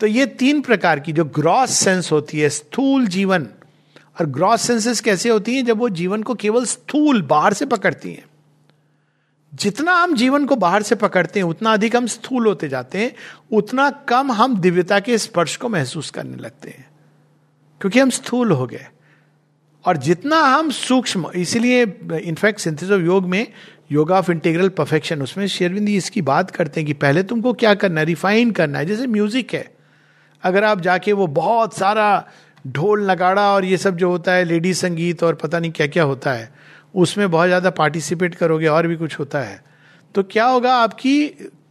[0.00, 3.48] तो ये तीन प्रकार की जो ग्रॉस सेंस होती है, स्थूल जीवन,
[4.20, 5.64] और ग्रॉस सेंसेस कैसे होती हैं?
[5.64, 8.24] जब वो जीवन को केवल स्थूल, बाहर से पकड़ती हैं।
[9.54, 13.14] जितना हम जीवन को बाहर से पकड़ते हैं, उतना अधिक हम स्थूल होते जाते हैं,
[13.52, 16.90] उतना कम हम दिव्यता के स्पर्श को महसूस करने लगते हैं।
[17.80, 18.86] क्योंकि हम स्थूल हो गए।
[19.84, 21.82] और जितना हम सूक्ष्म, इसीलिए
[22.18, 23.46] इनफैक्ट सिंथेसिस ऑफ़ योग में,
[23.92, 28.00] योगा ऑफ़ इंटीग्रल परफेक्शन उसमें शेरविंदी इसकी बात करते हैं कि पहले तुमको क्या करना
[28.00, 28.06] है?
[28.06, 29.68] रिफाइन करना है। जैसे म्यूज़िक है।
[30.42, 32.24] अगर आप जाके वो बहुत सारा
[32.64, 36.02] ढोल, नगाड़ा और ये सब जो होता है लेडी संगीत और पता नहीं क्या क्या
[36.04, 36.52] होता है,
[36.94, 39.62] उसमें बहुत ज़्यादा पार्टिसिपेट करोगे, और भी कुछ होता है।
[40.14, 40.74] तो क्या होगा?
[40.74, 41.26] आपकी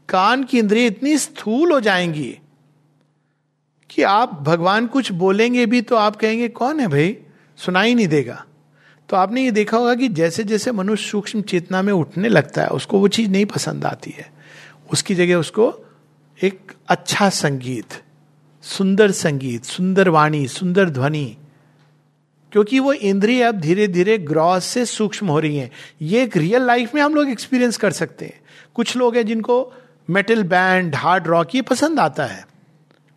[0.10, 2.38] कान की इंद्रिय इतनी स्थूल हो जाएँगी
[3.89, 7.15] कि आप भगवान कुछ बोलेंगे भी तो आप कहेंगे, कौन है भाई?
[7.60, 8.44] सुनाई नहीं देगा।
[9.10, 12.68] तो आपने ये देखा होगा कि जैसे जैसे मनुष्य सूक्ष्म चेतना में उठने लगता है,
[12.70, 14.32] उसको वो चीज़ नहीं पसंद आती है।
[14.92, 15.74] उसकी जगह उसको
[16.39, 18.02] एक अच्छा संगीत,
[18.63, 21.38] सुंदर संगीत, सुंदर वाणी, सुंदर ध्वनि,
[22.52, 25.70] क्योंकि वो इंद्रिय अब धीरे धीरे ग्रॉस से सूक्ष्म हो रही हैं।
[26.02, 28.39] ये एक रियल लाइफ में हम लोग एक्सपीरियंस कर सकते हैं।
[28.76, 29.74] कुछ लोग हैं जिनको
[30.10, 32.46] मेटल बैंड हार्ड रॉक ये पसंद आता है,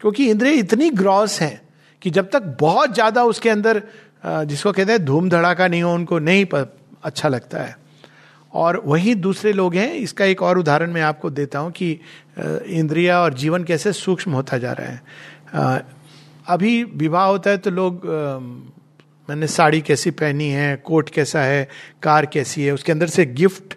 [0.01, 1.61] क्योंकि इंद्रिय इतनी ग्रॉस हैं
[2.03, 3.83] कि जब तक बहुत ज़्यादा उसके अंदर
[4.25, 6.47] जिसको कहते हैं धूम धड़ाका नहीं हो, उनको नहीं
[7.05, 7.77] अच्छा लगता है।
[8.53, 11.91] और वही दूसरे लोग हैं, इसका एक और उदाहरण मैं आपको देता हूँ कि
[12.39, 15.85] इंद्रिया और जीवन कैसे सूक्ष्म होता जा रहा है।
[16.49, 18.07] अभी विवाह होता है तो लोग
[19.29, 21.69] मैंने साड़ी कैसी पहनी है, कोट कैसा है,
[22.03, 23.75] कार कैसी है, उसके अंदर से गिफ्ट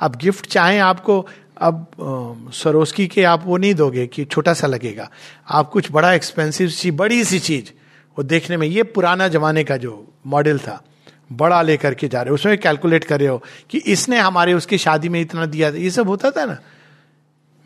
[0.00, 1.26] अब गिफ्ट चाहें आपको,
[1.58, 5.08] अब सरोस्की के आप वो नहीं दोगे कि छोटा सा लगेगा।
[5.48, 7.70] आप कुछ बड़ा एक्सपेंसिव सी, बड़ी सी चीज़
[8.18, 10.84] वो देखने में, ये पुराना जमाने का जो मॉडल था,
[11.32, 14.78] बड़ा लेकर के जा रहे हो। उसमें कैलकुलेट कर रहे हो कि इसने हमारे, उसकी
[14.78, 16.58] शादी में इतना दिया था। ये सब होता था ना।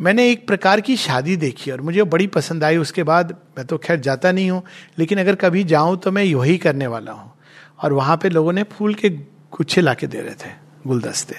[0.01, 3.79] मैंने एक प्रकार की शादी देखी और मुझे बड़ी पसंद आई। उसके बाद मैं तो
[3.79, 4.63] खैर जाता नहीं हूँ,
[4.99, 7.33] लेकिन अगर कभी जाऊँ तो मैं यही करने वाला हूँ।
[7.83, 10.53] और वहाँ पे लोगों ने फूल के गुच्छे ला दे रहे थे,
[10.87, 11.37] गुलदस्ते।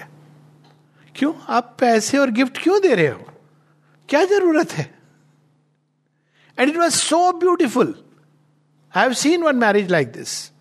[1.15, 1.33] क्यों?
[1.49, 3.25] आप पैसे और गिफ्ट क्यों दे रहे हो?
[4.09, 4.89] क्या ज़रूरत है?
[6.57, 7.93] And it was so beautiful
[8.97, 10.51] I have seen one marriage like this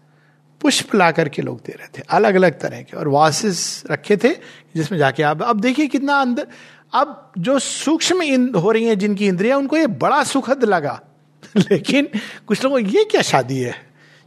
[0.60, 4.28] पुष्प ला करके लोग दे रहे थे अलग अलग तरह के, और वासिस रखे थे,
[4.76, 6.46] जिसमें जाके आप, अब देखिए कितना अंदर,
[6.94, 8.22] अब जो सूक्ष्म
[8.58, 11.00] हो रही हैं जिनकी इंद्रिया, उनको ये बड़ा सुखद लगा।
[11.56, 12.08] लेकिन
[12.46, 13.74] कुछ लोगों ये क्या शादी है?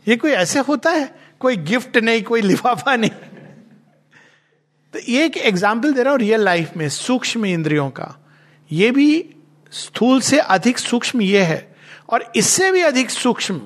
[0.08, 1.16] ये कोई ऐसे होता है?
[1.40, 3.10] कोई गिफ्ट नहीं, कोई लिफाफा नहीं।
[4.94, 8.30] तो ये एक एग्ज़ाम्पल दे रहा हूँ रियल लाइफ में, सूक्ष्म इंद्रियों का।
[8.72, 9.30] ये भी
[9.72, 11.76] स्थूल से अधिक सूक्ष्म ये है,
[12.10, 13.62] और इससे भी अधिक सूक्ष्म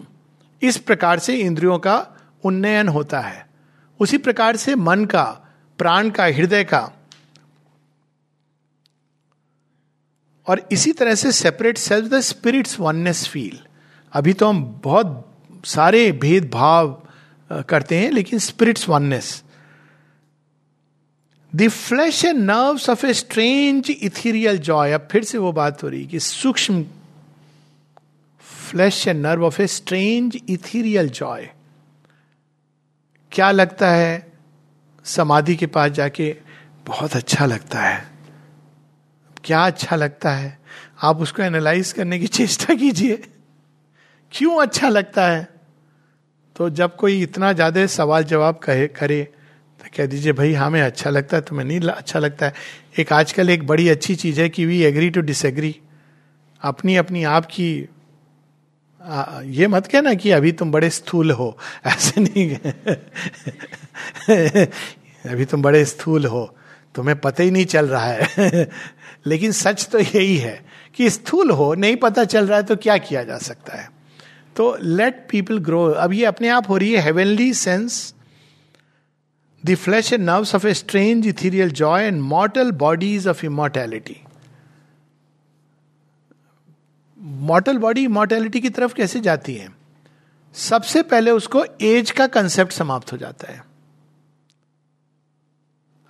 [0.64, 1.96] इस प्रकार से इंद्रियों का
[2.44, 3.46] उन्नयन होता है।
[4.00, 5.24] उसी प्रकार से मन का,
[5.80, 6.90] प्राण का, हृदय का।
[10.48, 13.60] और इसी तरह से separate self the spirits oneness feel
[14.14, 15.30] अभी तो हम बहुत
[15.66, 17.02] सारे भेदभाव
[17.70, 19.44] करते हैं, लेकिन spirits oneness
[21.54, 25.90] the flesh and nerves of a strange ethereal joy अब फिर से वो बात हो
[25.90, 26.86] रही कि सूक्ष्म
[28.74, 31.50] flesh and nerve of a strange ethereal joy
[33.32, 34.34] क्या लगता है?
[35.06, 36.36] समाधि के पास जाके
[36.88, 38.10] बहुत अच्छा लगता है।
[39.44, 40.58] क्या अच्छा लगता है?
[41.02, 43.22] आप उसको एनालाइज करने की चेष्टा कीजिए।
[44.32, 45.48] क्यों अच्छा लगता है?
[46.56, 49.24] तो जब कोई इतना ज़्यादा सवाल जवाब कहे, करे
[49.80, 52.54] तो कह दीजिए, भाई हमें अच्छा लगता है, तुम्हें नहीं अच्छा लगता है।
[53.00, 55.76] एक आजकल एक बड़ी अच्छी चीज़ है कि वी एग्री टू डिसएग्री
[56.62, 57.90] अपनी अपनी आप की
[59.46, 62.56] ये मत कहना कि अभी तुम बड़े स्थूल हो। ऐसे नहीं
[65.32, 66.56] अभी तुम बड़े स्थूल हो।
[66.96, 68.70] तुम्हें पता ही नहीं चल रहा है।
[69.26, 72.98] लेकिन सच तो यही है कि स्थूल हो, नहीं पता चल रहा है तो क्या
[72.98, 73.90] किया जा सकता है?
[74.56, 78.14] तो लेट पीपल ग्रो अब ये अपने आप हो रही है heavenly sense
[79.66, 84.18] the flesh and nerves of a strange ethereal joy and mortal bodies of immortality
[87.24, 89.70] mortal body mortality की तरफ़ कैसे जाती है?
[90.54, 93.64] सबसे पहले उसको एज का कंसेप्ट समाप्त हो जाता है।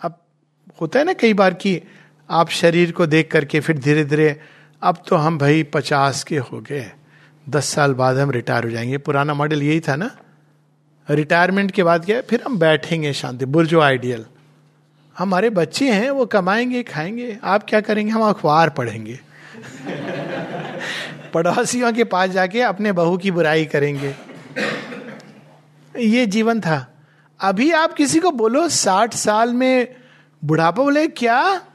[0.02, 0.18] अब
[0.82, 1.82] होता है ना कई बार कि
[2.30, 4.40] आप शरीर को देख करके फिर धीरे धीरे
[4.82, 6.92] अब तो हम भाई पचास के हो गए।
[7.50, 10.12] दस साल बाद हम रिटायर हो जाएँगे। पुराना मॉडल यही था ना।
[11.10, 14.26] रिटायरमेंट के बाद क्या फिर हम बैठेंगे शांति। बुर्जो आइडियल
[15.18, 18.12] हमारे बच्चे हैं, वो कमाएँगे, खाएँगे। आप क्या करेंगे?
[18.12, 19.20] हम अखबार पढ़ेंगे।
[21.34, 24.16] पड़ोसियों के पास जाके अपने बहू की बुराई करेंगे।
[26.00, 27.06] ये जीवन था।
[27.40, 29.96] अभी आप किसी को बोलो, साठ साल में
[30.46, 31.66] बुढ़ापा बोले, क्या?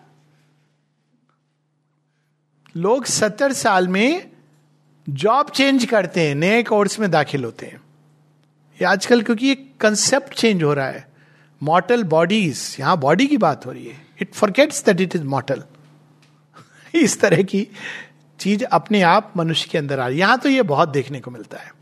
[2.77, 4.31] लोग सत्तर साल में
[5.09, 7.77] जॉब चेंज करते हैं, नए कोर्स में दाखिल होते हैं।
[8.75, 11.09] ये आजकल क्योंकि एक कंसेप्ट चेंज हो रहा है।
[11.63, 15.63] मॉटल बॉडीज यहाँ बॉडी की बात हो रही है। It forgets that it is mortal
[17.03, 17.69] इस तरह की
[18.41, 21.59] चीज़ अपने आप मनुष्य के अंदर आ रही यहाँ तो ये बहुत देखने को मिलता
[21.59, 21.73] है।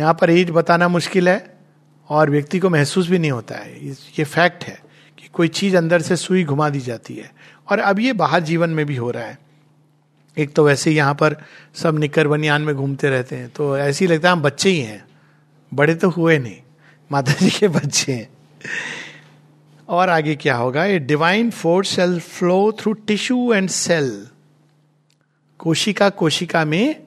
[0.00, 1.58] यहाँ पर एज बताना मुश्किल है
[2.08, 4.82] और व्यक्ति को महसूस भी नहीं होता है। ये फैक्ट है
[5.18, 7.32] कि कोई चीज़ अंदर से सुई घुमा दी जाती है।
[7.70, 9.38] और अब ये बाहर जीवन में भी हो रहा है।
[10.38, 11.36] एक तो वैसे यहाँ पर
[11.74, 14.80] सब निकर बनियान में घूमते रहते हैं। तो ऐसे ही लगता है हम बच्चे ही
[14.80, 15.04] हैं।
[15.74, 16.56] बड़े तो हुए नहीं।
[17.12, 18.28] माता जी के बच्चे हैं।
[19.88, 20.84] और आगे क्या होगा?
[20.84, 24.28] A divine force shall flow through tissue and cell
[25.58, 27.02] कोशिका कोशिका में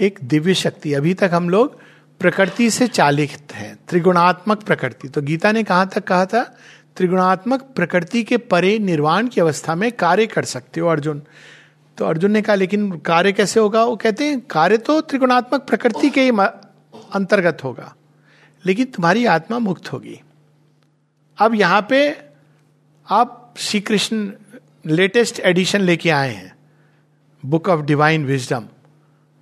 [0.00, 1.78] एक दिव्य शक्ति। अभी तक हम लोग
[2.20, 6.56] प्रकृति से चालित हैं। त्रिगुणात्मक प्रकृति। तो गीता ने कहा तक कहा था?
[6.96, 11.22] त्रिगुणात्मक प्रकृति के परे निर्वाण की अवस्था में कार्य कर सकते हो अर्जुन।
[11.98, 13.84] तो अर्जुन ने कहा, लेकिन कार्य कैसे होगा?
[13.84, 16.28] वो कहते हैं, कार्य तो त्रिगुणात्मक प्रकृति के
[17.12, 17.96] अंतर्गत होगा।
[18.66, 20.20] लेकिन तुम्हारी आत्मा मुक्त होगी।
[21.38, 21.98] अब यहाँ पे
[23.08, 24.30] आप श्री कृष्ण
[24.86, 26.54] लेटेस्ट एडिशन लेके आए हैं
[27.44, 28.66] बुक ऑफ़ डिवाइन विजडम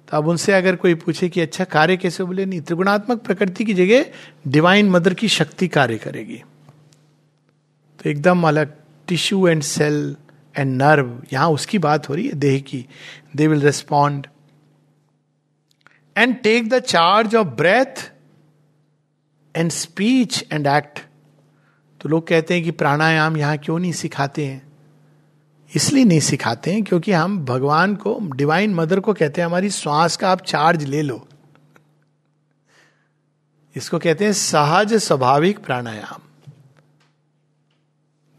[0.09, 3.75] तो अब उनसे अगर कोई पूछे कि अच्छा कार्य कैसे बोले, नहीं, त्रिगुणात्मक प्रकृति की
[3.75, 4.05] जगह
[4.49, 6.43] डिवाइन मदर की शक्ति कार्य करेगी।
[7.99, 8.75] तो एकदम अलग
[9.09, 10.17] tissue and cell
[10.57, 12.85] and nerve यहाँ उसकी बात हो रही है, देह की।
[13.37, 14.27] They will respond
[16.17, 18.11] and take the charge of breath
[19.55, 21.01] and speech and act
[22.05, 24.63] तो लोग कहते हैं कि प्राणायाम यहाँ क्यों नहीं सिखाते हैं?
[25.71, 30.17] इसलिए नहीं सिखाते हैं क्योंकि हम भगवान को डिवाइन मदर को कहते हैं, हमारी श्वास
[30.17, 31.27] का आप चार्ज ले लो।
[33.77, 36.21] इसको कहते हैं सहज स्वाभाविक प्राणायाम।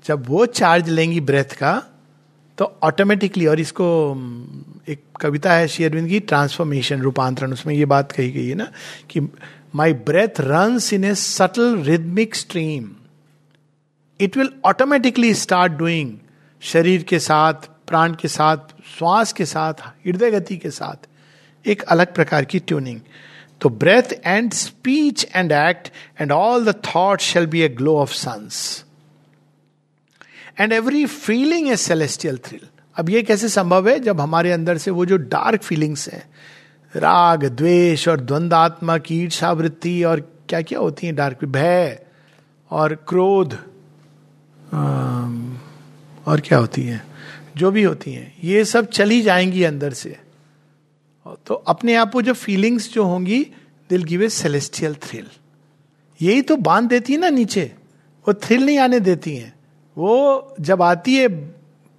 [0.06, 1.73] जब वो चार्ज लेंगी ब्रेथ का
[2.58, 3.88] तो ऑटोमेटिकली और इसको
[4.89, 8.69] एक कविता है अरविंद की ट्रांसफॉर्मेशन रूपांतरण, उसमें ये बात कही गई है ना
[9.10, 9.19] कि
[9.75, 12.89] my breath runs in a subtle rhythmic stream
[14.19, 16.17] it will automatically start doing
[16.62, 17.54] शरीर के साथ,
[17.88, 18.58] प्राण के साथ,
[18.97, 21.08] श्वास के साथ, हृदय गति के साथ
[21.67, 22.99] एक अलग प्रकार की ट्यूनिंग
[23.62, 28.13] तो breath and speech and act and all the thought shall be a glow of
[28.13, 28.86] suns
[30.60, 33.99] and every feeling a celestial thrill अब ये कैसे संभव है?
[33.99, 36.30] जब हमारे अंदर से वो जो डार्क फीलिंग्स हैं,
[36.95, 42.06] राग, द्वेष और द्वंदात्मक, ईर्षावृत्ति और क्या क्या होती है डार्क भय
[42.71, 43.58] और क्रोध
[44.73, 47.04] और क्या होती हैं?
[47.58, 50.17] जो भी होती हैं, ये सब चली जाएँगी अंदर से।
[51.45, 53.43] तो अपने आप वो जो फीलिंग्स जो होंगी
[53.89, 55.28] दिल गिव ए सेलेस्टियल थ्रिल
[56.21, 57.71] यही तो बाँध देती है ना नीचे।
[58.28, 59.54] वो थ्रिल नहीं आने देती हैं।
[59.97, 61.28] वो जब आती है,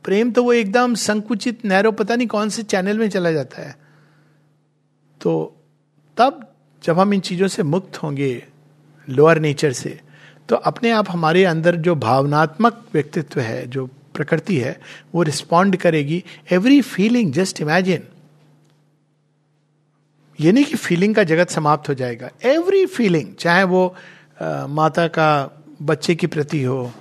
[0.05, 3.77] प्रेम तो वो एकदम संकुचित, नैरो, पता नहीं कौन से चैनल में चला जाता है।
[5.21, 5.57] तो
[6.17, 6.53] तब
[6.85, 8.47] जब हम इन चीज़ों से मुक्त होंगे
[9.09, 10.01] लोअर नेचर से
[10.49, 14.81] तो अपने आप हमारे अंदर जो भावनात्मक व्यक्तित्व है जो प्रकृति है
[15.15, 18.03] वो रिस्पॉन्ड करेगी। एवरी फीलिंग जस्ट इमेजिन
[20.41, 23.95] ये नहीं कि फीलिंग का जगत समाप्त हो जाएगा। एवरी फीलिंग चाहे वो
[24.43, 25.29] आ, माता का
[25.83, 26.93] बच्चे के प्रति हो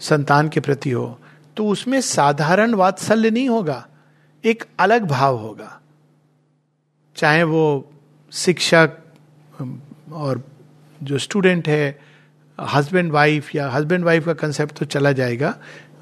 [0.00, 1.18] संतान के प्रति हो
[1.56, 3.86] तो उसमें साधारण वात्सल्य नहीं होगा।
[4.44, 5.80] एक अलग भाव होगा।
[7.16, 7.92] चाहे वो
[8.32, 8.96] शिक्षक
[10.12, 10.42] और
[11.02, 12.09] जो स्टूडेंट है
[12.60, 15.58] हस्बैंड वाइफ या हस्बैंड वाइफ का कंसेप्ट तो चला जाएगा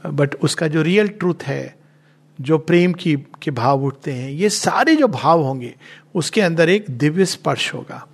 [0.07, 1.79] बट उसका जो रियल ट्रूथ है,
[2.41, 5.75] जो प्रेम की, के भाव उठते हैं, ये सारे जो भाव होंगे,
[6.15, 8.07] उसके अंदर एक दिव्य स्पर्श होगा।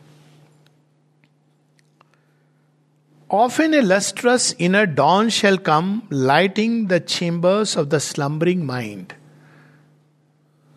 [3.30, 9.12] Often a lustrous in a dawn shall come lighting the chambers of the slumbering mind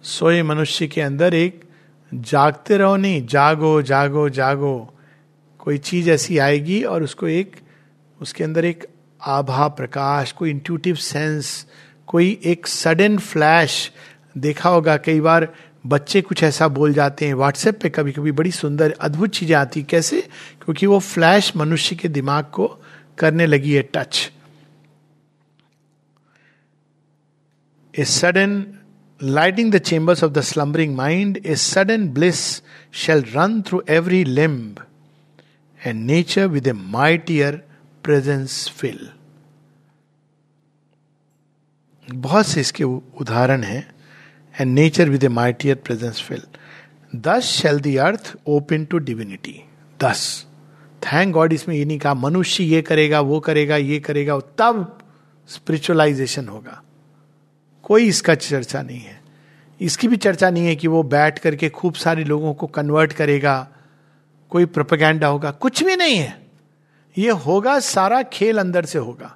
[0.03, 1.63] सोए मनुष्य के अंदर एक
[2.13, 4.93] जागते रहो नहीं, जागो जागो जागो।
[5.67, 7.56] कोई चीज़ ऐसी आएगी और उसको एक,
[8.21, 8.86] उसके अंदर एक
[9.21, 11.65] आभा, प्रकाश, कोई इंट्यूटिव सेंस
[12.08, 13.91] कोई एक सडन फ्लैश
[14.38, 15.47] देखा होगा। कई बार
[15.88, 19.84] बच्चे कुछ ऐसा बोल जाते हैं व्हाट्सएप पे कभी कभी बड़ी सुंदर, अद्भुत चीज़ें आती
[19.84, 20.21] कैसे?
[20.63, 22.67] क्योंकि वो फ्लैश मनुष्य के दिमाग को
[23.17, 24.32] करने लगी है touch
[27.99, 28.63] a sudden
[29.23, 32.49] lighting the chambers of the slumbering mind a sudden bliss
[33.06, 34.84] shall run through every limb
[35.88, 37.56] and nature with a mightier
[38.04, 39.10] presence fill
[42.13, 43.95] बहुत से इसके उदाहरण हैं
[44.62, 46.41] and nature with a mightier presence fill
[47.15, 49.63] thus shall the earth open to divinity
[50.04, 50.47] thus
[51.02, 54.97] thank God इसमें ये नहीं कहा, मनुष्य ये करेगा, वो करेगा, ये करेगा तब
[55.47, 56.82] स्पिरिचुअलाइजेशन होगा।
[57.84, 59.21] कोई इसका चर्चा नहीं है।
[59.82, 63.67] इसकी भी चर्चा नहीं है कि वो बैठ करके खूब सारे लोगों को कन्वर्ट करेगा
[64.49, 66.47] कोई प्रोपेगेंडा होगा, कुछ भी नहीं है।
[67.17, 69.36] ये होगा, सारा खेल अंदर से होगा।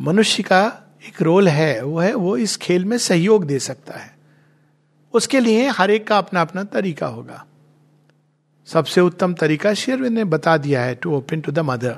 [0.00, 0.62] मनुष्य का
[1.08, 4.18] एक रोल है, वो है, वो इस खेल में सहयोग दे सकता है।
[5.14, 7.44] उसके लिए हर एक का अपना अपना तरीका होगा।
[8.66, 11.96] सबसे उत्तम तरीका शेरविंद ने बता दिया है to open to the mother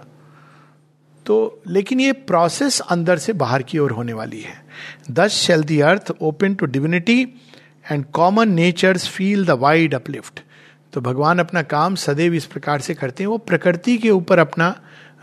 [1.27, 4.55] तो लेकिन ये प्रोसेस अंदर से बाहर की ओर होने वाली है।
[5.11, 7.23] Thus shall the earth open to divinity
[7.90, 10.40] and common natures feel the wide uplift
[10.93, 14.75] तो भगवान अपना काम सदैव इस प्रकार से करते हैं। वो प्रकृति के ऊपर अपना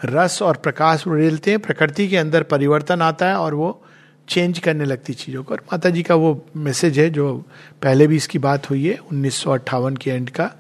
[0.06, 3.82] रस और प्रकाश उड़ेलते हैं, प्रकृति के अंदर परिवर्तन आता है और वो
[4.28, 7.34] चेंज करने लगती चीज़ों को। और माता जी का वो मैसेज है जो
[7.82, 10.52] पहले भी इसकी बात हुई है, उन्नीस के एंड का,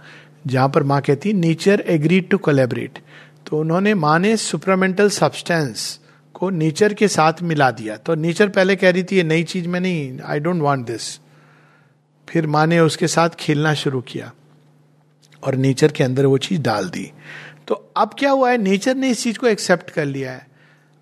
[0.48, 3.00] जहाँ पर माँ कहती नेचर एग्रीड टू कोलेबरेट
[3.46, 6.00] तो उन्होंने माँ ने सुपरामेंटल सब्सटेंस
[6.36, 9.68] को नेचर के साथ मिला दिया। तो नेचर पहले कह रही थी, ये नई चीज़
[9.68, 11.20] में नहीं आई डोंट वांट दिस
[12.28, 14.32] फिर माँ ने उसके साथ खेलना शुरू किया।
[15.44, 17.12] और नेचर के अंदर वो चीज़ डाल दी।
[17.68, 18.58] तो अब क्या हुआ है?
[18.58, 20.48] नेचर ने इस चीज़ को एक्सेप्ट कर लिया है।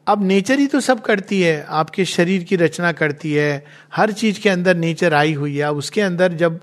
[0.07, 4.39] अब नेचर ही तो सब करती है। आपके शरीर की रचना करती है। हर चीज़
[4.39, 6.59] के अंदर नेचर आई हुई है। उसके अंदर जब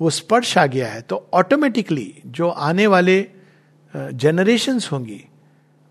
[0.00, 3.26] वो स्पर्श आ गया है तो ऑटोमेटिकली जो आने वाले
[3.96, 5.24] जनरेशन होंगी,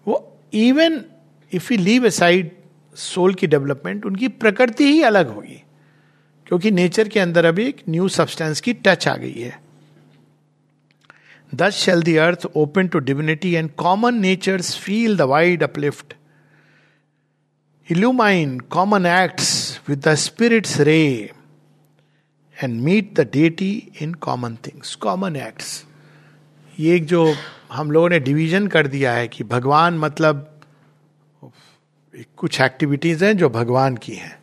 [0.08, 1.02] वो even
[1.54, 2.52] if you leave aside
[2.96, 5.62] soul की डेवलपमेंट उनकी प्रकृति ही अलग होगी।
[6.48, 9.65] क्योंकि नेचर के अंदर अभी एक न्यू सब्सटेंस की टच आ गई है।
[11.58, 16.16] Thus shall the earth open to divinity and common natures feel the wide uplift.
[17.88, 21.32] Illumine common acts with the Spirit's ray
[22.58, 24.96] and meet the deity in common things.
[25.08, 25.86] Common acts.
[26.80, 27.22] ये एक जो
[27.72, 30.48] हम लोगों ने division कर दिया है कि भगवान मतलब
[32.38, 34.38] कुछ एक्टिविटीज़ हैं जो भगवान की हैं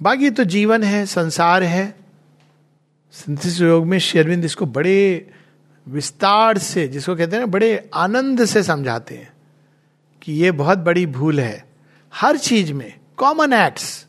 [0.00, 1.84] बाकी तो जीवन है संसार है
[3.14, 4.98] सिंथिस योग में शेरविंद इसको बड़े
[5.88, 9.32] विस्तार से, जिसको कहते हैं ना, बड़े आनंद से समझाते हैं
[10.22, 11.64] कि ये बहुत बड़ी भूल है।
[12.14, 14.08] हर चीज़ में कॉमन एक्ट्स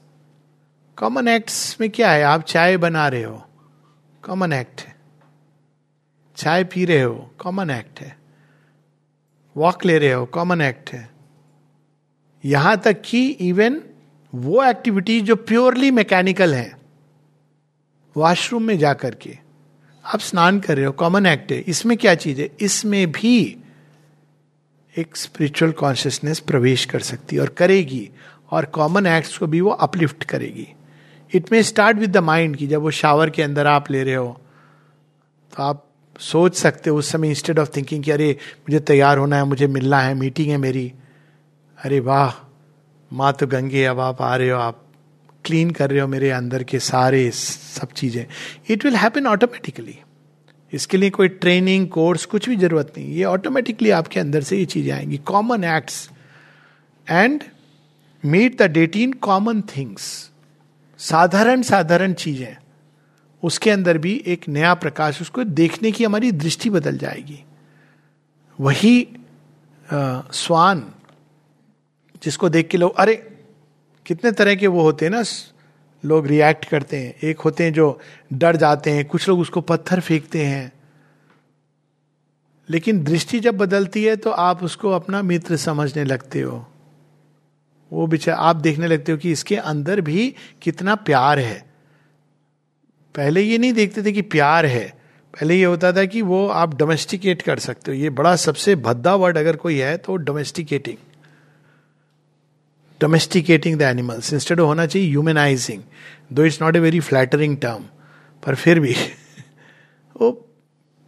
[0.97, 2.23] कॉमन एक्ट्स में क्या है?
[2.23, 3.47] आप चाय बना रहे हो।
[4.23, 4.95] कॉमन एक्ट है।
[6.35, 8.17] चाय पी रहे हो। कॉमन एक्ट है।
[9.57, 11.09] वॉक ले रहे हो। कॉमन एक्ट है।
[12.45, 13.81] यहाँ तक कि इवन
[14.35, 16.77] वो एक्टिविटीज़ जो प्योरली मैकेनिकल है
[18.17, 19.48] वॉशरूम में जाकर के।
[20.05, 22.49] आप स्नान कर रहे हो कॉमन एक्ट है। इसमें क्या चीज़ है?
[22.61, 23.57] इसमें भी
[24.97, 28.09] एक स्पिरिचुअल कॉन्शियसनेस प्रवेश कर सकती है और करेगी।
[28.51, 30.67] और कॉमन एक्ट्स को भी वो अपलिफ्ट करेगी।
[31.35, 34.15] It may start with the mind की जब वो शावर के अंदर आप ले रहे
[34.15, 34.41] हो
[35.57, 35.85] तो आप
[36.19, 39.67] सोच सकते हो उस समय इंस्टेड ऑफ़ थिंकिंग कि अरे, मुझे तैयार होना है, मुझे
[39.67, 40.93] मिलना है मीटिंग है मेरी।
[41.85, 42.47] अरे वाह,
[43.13, 44.88] माँ तो गंगे, अब आप आ रहे हो आप।
[45.45, 48.25] क्लीन कर रहे हो मेरे अंदर के सारे सब चीज़ें
[48.69, 49.97] इट विल हैपन ऑटोमेटिकली
[50.73, 54.65] इसके लिए कोई ट्रेनिंग कोर्स कुछ भी ज़रूरत नहीं। ये ऑटोमेटिकली आपके अंदर से ये
[54.65, 56.09] चीज़ें आएँगी। Common acts
[57.07, 57.43] and
[58.23, 60.03] meet the deity in common things
[60.99, 62.55] साधारण साधारण चीज़ें।
[63.43, 67.43] उसके अंदर भी एक नया प्रकाश उसको देखने की हमारी दृष्टि बदल जाएगी।
[68.59, 69.07] वही
[69.87, 70.83] आ, स्वान
[72.23, 73.15] जिसको देख के लोग अरे
[74.09, 75.23] कितने तरह के वो होते हैं ना,
[76.05, 77.99] लोग रिएक्ट करते हैं। एक होते हैं जो
[78.33, 80.71] डर जाते हैं, कुछ लोग उसको पत्थर फेंकते हैं।
[82.69, 86.67] लेकिन दृष्टि जब बदलती है तो आप उसको अपना मित्र समझने लगते हो।
[87.93, 91.65] वो बिचार, आप देखने लगते हो कि इसके अंदर भी कितना प्यार है।
[93.15, 94.99] पहले ये नहीं देखते थे कि प्यार है।
[95.33, 99.15] पहले ये होता था कि वो आप डोमेस्टिकेट कर सकते हो। ये बड़ा सबसे भद्दा
[99.15, 100.97] वर्ड अगर कोई है तो domesticating
[103.01, 105.81] domesticating the animals instead होना चाहिए humanising
[106.33, 107.83] though it's not a very flattering term
[108.43, 108.93] पर फिर भी
[110.21, 110.31] वो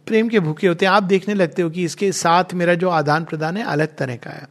[0.06, 3.24] प्रेम के भूखे होते हैं। आप देखने लगते हो कि इसके साथ मेरा जो आदान
[3.24, 4.46] प्रदान है, अलग तरह का है।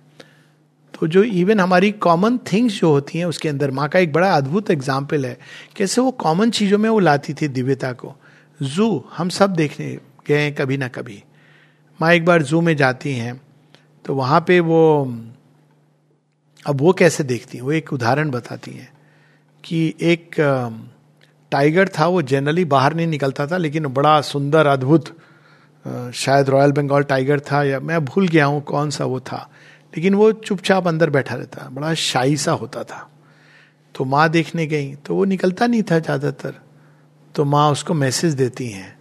[0.94, 4.32] तो जो इवन हमारी कॉमन थिंग्स जो होती हैं, उसके अंदर माँ का एक बड़ा
[4.36, 5.38] अद्भुत एग्ज़ाम्पल है।
[5.76, 8.16] कैसे वो कॉमन चीज़ों में वो लाती थी दिव्यता को।
[8.60, 11.24] जू हम सब देखने गए हैं कभी ना कभी।
[12.00, 13.40] माँ एक बार जू में जाती हैं
[14.06, 14.82] तो वहाँ पे वो
[16.66, 17.64] अब वो कैसे देखती हैं?
[17.66, 18.90] वो एक उदाहरण बताती हैं
[19.64, 20.36] कि एक
[21.52, 25.16] टाइगर था, वो जनरली बाहर नहीं निकलता था, लेकिन बड़ा सुंदर, अद्भुत
[26.16, 29.50] शायद रॉयल बंगाल टाइगर था, या मैं भूल गया हूँ कौन सा वो था,
[29.94, 33.08] लेकिन वो चुपचाप अंदर बैठा रहता बड़ा शाही सा होता था।
[33.96, 36.54] तो माँ देखने गई तो वो निकलता नहीं था ज़्यादातर
[37.36, 38.96] तो माँ उसको मैसेज देती हैं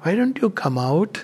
[0.00, 1.18] why don't you come out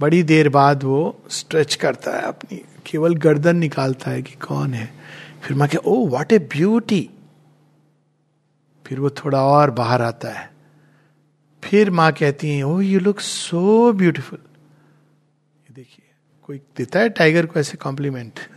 [0.00, 0.98] बड़ी देर बाद वो
[1.30, 4.88] स्ट्रेच करता है अपनी केवल गर्दन निकालता है कि कौन है?
[5.42, 7.08] फिर माँ के ओ व्हाट ए ब्यूटी
[8.86, 10.50] फिर वो थोड़ा और बाहर आता है।
[11.62, 14.38] फिर माँ कहती है oh you look so beautiful
[15.70, 16.04] देखिए,
[16.42, 18.40] कोई देता है टाइगर को ऐसे कॉम्प्लीमेंट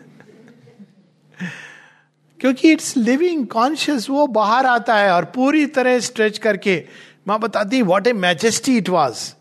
[2.40, 6.84] क्योंकि इट्स लिविंग कॉन्शियस वो बाहर आता है और पूरी तरह स्ट्रेच करके
[7.28, 9.34] माँ बताती what a majesty it was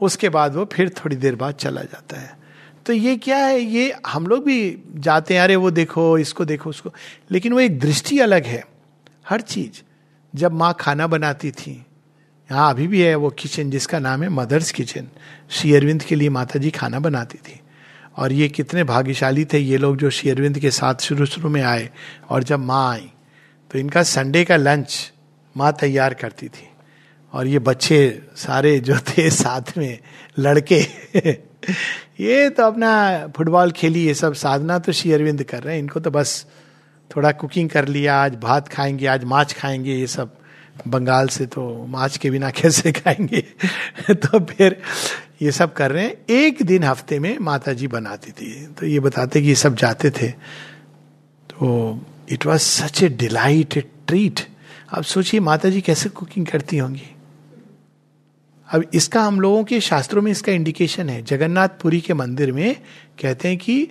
[0.00, 2.39] उसके बाद वो फिर थोड़ी देर बाद चला जाता है।
[2.90, 3.60] तो ये क्या है?
[3.60, 6.94] ये हम लोग भी जाते हैं, अरे वो देखो, इसको देखो, उसको।
[7.30, 8.66] लेकिन वो एक दृष्टि अलग है,
[9.28, 9.82] हर चीज़।
[10.36, 11.86] जब माँ खाना बनाती थी,
[12.52, 15.08] यहाँ अभी भी है वो किचन, जिसका नाम है मदर्स किचन।
[15.50, 17.60] श्री अरविंद के लिए माता जी खाना बनाती थी।
[18.16, 21.62] और ये कितने भाग्यशाली थे ये लोग जो श्री अरविंद के साथ शुरू शुरू में
[21.62, 21.90] आए
[22.28, 23.10] और जब माँ आई
[23.70, 25.12] तो इनका संडे का लंच
[25.56, 26.68] माँ तैयार करती थी।
[27.32, 29.98] और ये बच्चे सारे जो थे साथ में,
[30.38, 30.82] लड़के
[32.20, 36.00] ये तो अपना फुटबॉल खेली, ये सब साधना तो श्री अरविंद कर रहे हैं। इनको
[36.00, 36.46] तो बस
[37.16, 40.36] थोड़ा कुकिंग कर लिया, आज भात खाएँगे, आज माछ खाएँगे, ये सब
[40.88, 43.40] बंगाल से तो माछ के बिना कैसे खाएँगे?
[44.10, 44.82] तो फिर
[45.42, 49.00] ये सब कर रहे हैं। एक दिन हफ़्ते में माता जी बनाती थी। तो ये
[49.00, 50.28] बताते कि ये सब जाते थे।
[51.50, 52.00] तो
[52.30, 54.40] it was such a delight a treat
[54.90, 57.16] अब सोचिए माता जी कैसे कुकिंग करती होंगी?
[58.70, 62.74] अब इसका हम लोगों के शास्त्रों में इसका इंडिकेशन है। जगन्नाथपुरी के मंदिर में
[63.22, 63.88] कहते हैं कि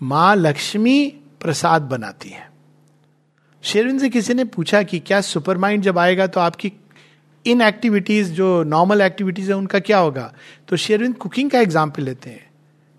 [0.00, 1.06] माँ लक्ष्मी
[1.40, 2.46] प्रसाद बनाती है।
[3.64, 6.72] शेरविन से किसी ने पूछा कि क्या सुपर माइंड जब आएगा तो आपकी
[7.44, 10.32] इन एक्टिविटीज़ जो नॉर्मल एक्टिविटीज़ है, उनका क्या होगा?
[10.68, 12.46] तो शेरविन कुकिंग का एग्ज़ाम्पल लेते हैं।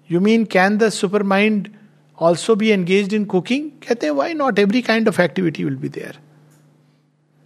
[0.09, 1.69] You mean can the super mind
[2.17, 5.89] also be engage in cooking कहते हैं why not every kind of activity will be
[5.89, 6.19] there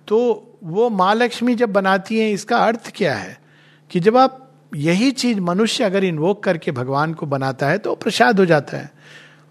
[0.08, 0.20] तो
[0.64, 3.38] वो माँ लक्ष्मी जब बनाती हैं, इसका अर्थ क्या है?
[3.94, 4.40] कि जब आप
[4.76, 8.92] यही चीज़ मनुष्य अगर इन्वोक करके भगवान को बनाता है तो प्रसाद हो जाता है।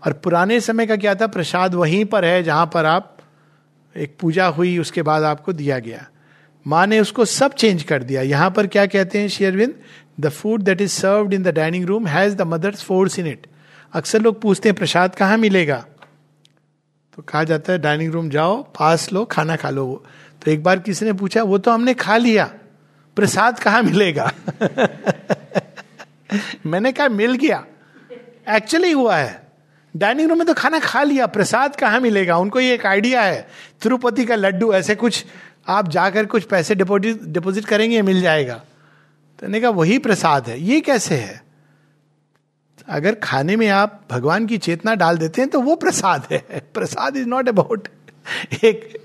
[0.06, 1.26] और पुराने समय का क्या था?
[1.26, 3.16] प्रसाद वहीं पर है जहाँ पर आप
[3.96, 6.06] एक पूजा हुई, उसके बाद आपको दिया गया।
[6.66, 9.74] माँ ने उसको सब चेंज कर दिया। यहाँ पर क्या कहते हैं शेयरविंद
[10.20, 13.46] the food that is serve in the dining room has the mother's force in it
[13.92, 15.84] अक्सर लोग पूछते हैं, प्रसाद कहाँ मिलेगा?
[17.16, 20.04] तो कहा जाता है डाइनिंग रूम जाओ, पास लो, खाना खा लो
[20.44, 22.50] तो एक बार किसी ने पूछा, वो तो हमने खा लिया।
[23.16, 24.32] प्रसाद कहाँ मिलेगा?
[26.66, 27.64] मैंने कहा, मिल गया।
[28.48, 29.42] एक्चुअली हुआ है।
[29.96, 32.36] डाइनिंग रूम में तो खाना खा लिया, प्रसाद कहाँ मिलेगा?
[32.36, 33.48] उनको ये एक आइडिया है।
[33.82, 35.24] तिरुपति का लड्डू, ऐसे कुछ
[35.68, 38.54] आप जाकर कुछ पैसे डिपोजिट डिपोजिट करेंगे, मिल जाएगा।
[39.38, 41.42] तो ने कहा, वही प्रसाद है। ये कैसे है?
[42.88, 46.38] अगर खाने में आप भगवान की चेतना डाल देते हैं तो वो प्रसाद है।
[46.74, 47.88] प्रसाद इज़ नॉट अबाउट
[48.64, 49.04] एक,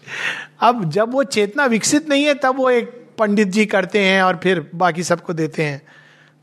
[0.62, 4.40] अब जब वो चेतना विकसित नहीं है, तब वो एक पंडित जी करते हैं और
[4.44, 5.82] फिर बाकी सबको देते हैं।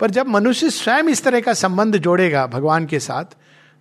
[0.01, 3.25] पर जब मनुष्य स्वयं इस तरह का संबंध जोड़ेगा भगवान के साथ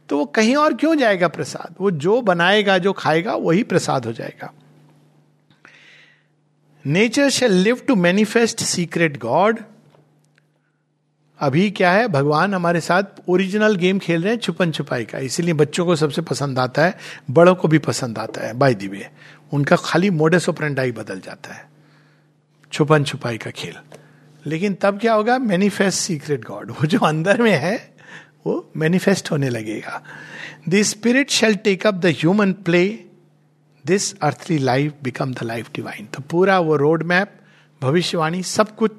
[0.10, 1.76] तो वो कहीं और क्यों जाएगा प्रसाद?
[1.82, 4.54] वो जो बनाएगा, जो खाएगा, वही प्रसाद हो जाएगा।
[6.86, 9.60] Nature shall live to manifest secret God
[11.40, 12.08] अभी क्या है?
[12.08, 16.22] भगवान हमारे साथ ओरिजिनल गेम खेल रहे हैं छुपन छुपाई का। इसीलिए बच्चों को सबसे
[16.22, 16.98] पसंद आता है,
[17.32, 19.10] बड़ों को भी पसंद आता है। बाई दिवे
[19.54, 21.73] उनका खाली मोडस ऑपरेंडाई बदल जाता है।
[22.74, 23.76] छुपन छुपाई का खेल।
[24.46, 25.38] लेकिन तब क्या होगा?
[25.40, 27.94] मैनिफेस्ट सीक्रेट गॉड वो जो अंदर में है,
[28.46, 30.02] वो मैनिफेस्ट होने लगेगा।
[30.70, 32.88] The spirit shall take up the human play
[33.86, 37.40] this earthly life become the life divine तो पूरा वो रोड मैप
[37.82, 38.92] भविष्यवाणी सब कुछ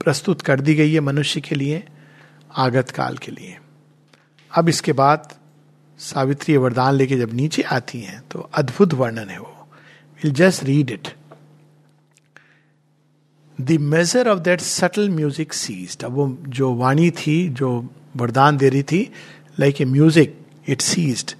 [0.00, 1.84] प्रस्तुत कर दी गई है मनुष्य के लिए,
[2.56, 3.56] आगत काल के लिए।
[4.52, 5.32] अब इसके बाद
[5.98, 9.68] सावित्री वरदान लेके जब नीचे आती हैं तो अद्भुत वर्णन है वो।
[10.24, 11.08] Will just read it
[13.60, 18.68] the measure of that subtle music ceased अब वो जो वाणी थी, जो वरदान दे
[18.68, 19.10] रही थी
[19.60, 20.38] like a music
[20.68, 21.32] it ceased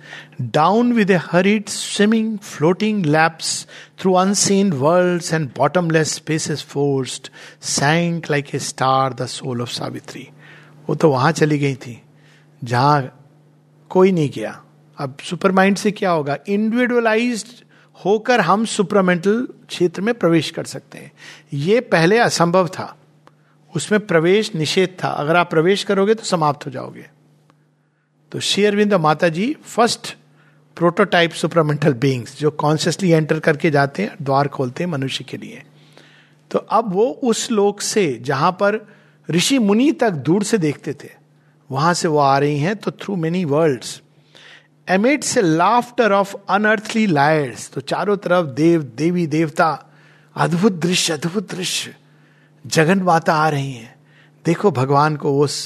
[0.53, 3.67] down with a horrid swimming floating lapse
[4.01, 7.29] through unseen world and bottomless spaces forced
[7.69, 10.29] sank like a star the soul of Savitri
[10.89, 12.01] वो तो वहाँ चली गई थी,
[12.63, 13.21] जहाँ
[13.91, 14.61] कोई नहीं गया।
[14.99, 16.37] अब सुपर माइंड से क्या होगा?
[16.49, 17.64] इंडिविजुअलाइज्ड
[18.05, 21.13] होकर हम सुपरमेंटल क्षेत्र में प्रवेश कर सकते हैं।
[21.53, 22.97] ये पहले असंभव था।
[23.77, 27.07] उसमें प्रवेश निषेध था। अगर आप प्रवेश करोगे तो समाप्त हो जाओगे।
[28.33, 30.17] तो शेयरविंद माता जी फ़र्स्ट
[30.77, 35.63] प्रोटोटाइप सुपरमेंटल बींग्स जो कॉन्शियसली एंटर करके जाते हैं, द्वार खोलते हैं मनुष्य के लिए।
[36.51, 38.89] तो अब वो उस लोक से, जहाँ पर
[39.31, 41.11] ऋषि मुनि तक दूर से देखते थे,
[41.71, 44.03] वहाँ से वो आ रही हैं तो थ्रू मेनी वर्ल्ड्स
[44.89, 49.71] एमिट से लाफ्टर ऑफ़ अनअर्थली लायर्स तो चारों तरफ़ देव, देवी, देवता,
[50.37, 51.95] अद्भुत दृश्य अद्भुत दृश्य,
[52.65, 53.95] जगन माता आ रही हैं।
[54.45, 55.57] देखो भगवान को उस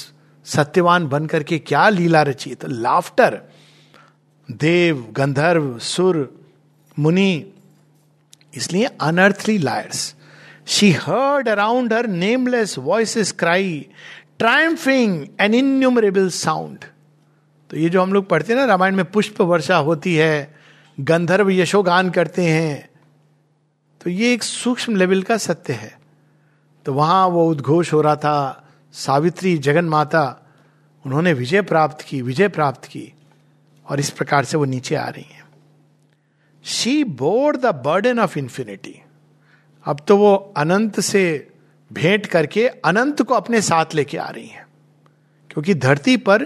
[0.45, 3.39] सत्यवान बन करके क्या लीला रची तो लाफ्टर
[4.49, 6.17] देव, गंधर्व, सुर,
[6.97, 7.53] मुनि,
[8.53, 10.13] इसलिए unearthly lyres
[10.67, 13.85] she heard around her nameless voice cry
[14.39, 16.85] triumphing an innumerable sound
[17.69, 20.55] तो ये जो हम लोग पढ़ते हैं ना, रामायण में पुष्प वर्षा होती है,
[20.97, 22.89] गंधर्व यशोगान करते हैं
[24.01, 25.97] तो ये एक सूक्ष्म लेवल का सत्य है।
[26.85, 30.23] तो वहाँ वो उद्घोष हो रहा था, सावित्री जगन माता
[31.05, 33.11] उन्होंने विजय प्राप्त की, विजय प्राप्त की,
[33.85, 35.43] और इस प्रकार से वो नीचे आ रही हैं।
[36.65, 38.95] She bore the burden of infinity
[39.85, 41.21] अब तो वो अनंत से
[41.91, 44.65] भेंट करके अनंत को अपने साथ लेके आ रही हैं,
[45.49, 46.45] क्योंकि धरती पर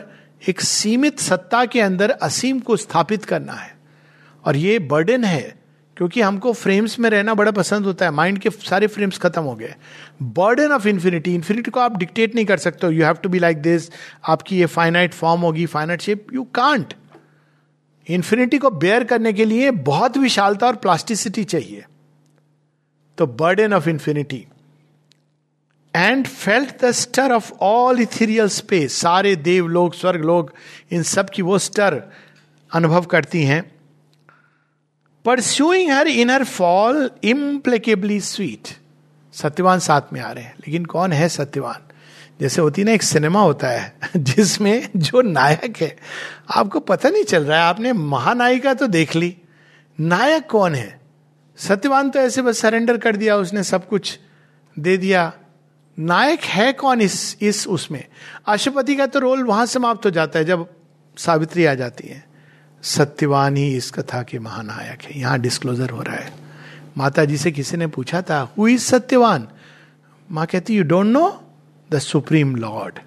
[0.49, 3.75] एक सीमित सत्ता के अंदर असीम को स्थापित करना है।
[4.45, 5.55] और ये बर्डन है,
[5.97, 9.55] क्योंकि हमको फ्रेम्स में रहना बड़ा पसंद होता है। माइंड के सारे फ्रेम्स खत्म हो
[9.55, 9.75] गए।
[10.21, 13.61] बर्डन ऑफ़ इन्फिनिटी इन्फिनिटी को आप डिक्टेट नहीं कर सकते you have to be like
[13.61, 13.89] this
[14.27, 16.93] आपकी ये फाइनाइट फॉर्म होगी finite shape you can't
[18.07, 21.85] infinity को बेयर करने के लिए बहुत विशालता और प्लास्टिसिटी चाहिए।
[23.17, 24.45] तो burden of infinity
[25.95, 30.53] and felt the stir of all ethereal space सारे देव लोग, स्वर्ग लोग,
[30.91, 32.03] इन सब की वो स्टर
[32.73, 33.71] अनुभव करती हैं।
[35.25, 38.77] Pursuing her inner fall implacably sweet
[39.33, 41.93] Satyavan साथ में आ रहे हैं। लेकिन कौन है सत्यवान?
[42.41, 45.97] जैसे होती है ना, एक सिनेमा होता है, जिसमें जो नायक है,
[46.49, 49.37] आपको पता नहीं चल रहा है, आपने महानायिका तो देख ली।
[49.99, 51.01] नायक कौन है?
[51.57, 54.19] सत्यवान तो ऐसे बस सरेंडर कर दिया, उसने सब कुछ
[54.79, 55.33] दे दिया।
[55.97, 58.03] नायक है कौन इस इस उसमें?
[58.47, 60.67] अशुपति का तो रोल वहाँ समाप्त हो जाता है जब
[61.17, 62.23] सावित्री आ जाती है।
[62.83, 66.31] सत्यवान ही इस कथा के महानायक है। यहाँ डिस्क्लोजर हो रहा है।
[66.97, 69.47] माता जी से किसी ने पूछा था हु इज़ सत्यवान?
[70.29, 71.43] माँ कहती you don't know
[71.91, 72.99] the supreme Lord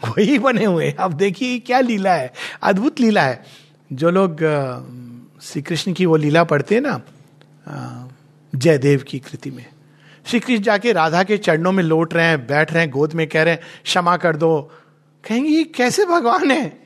[0.00, 2.32] वही बने हुए अब देखिए क्या लीला है।
[2.62, 3.44] अद्भुत लीला है।
[3.92, 4.38] जो लोग
[5.42, 8.08] श्री कृष्ण की वो लीला पढ़ते हैं ना
[8.52, 9.66] जयदेव की कृति में।
[10.26, 13.28] श्री कृष्ण जाके राधा के चरणों में लौट रहे हैं, बैठ रहे हैं, गोद में
[13.28, 14.70] कह रहे हैं, क्षमा कर दो।
[15.28, 16.82] कहेंगे, ये कैसे भगवान है?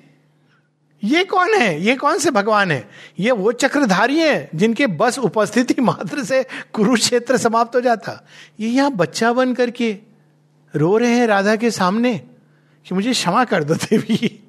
[1.05, 1.81] ये कौन है?
[1.81, 2.89] ये कौन से भगवान है?
[3.19, 8.27] ये वो चक्रधारी हैं जिनके बस उपस्थिति मात्र से कुरुक्षेत्र समाप्त हो जाता।
[8.61, 9.99] ये यहाँ बच्चा बन करके
[10.75, 12.19] रो रहे हैं राधा के सामने
[12.87, 14.43] कि मुझे क्षमा कर दो देवी।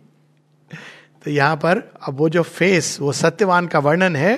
[1.23, 4.37] तो यहाँ पर अब वो जो फेस, वो सत्यवान का वर्णन है,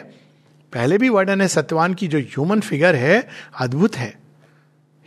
[0.74, 3.28] पहले भी वर्णन है, सत्यवान की जो ह्यूमन फिगर है,
[3.60, 4.29] अद्भुत है।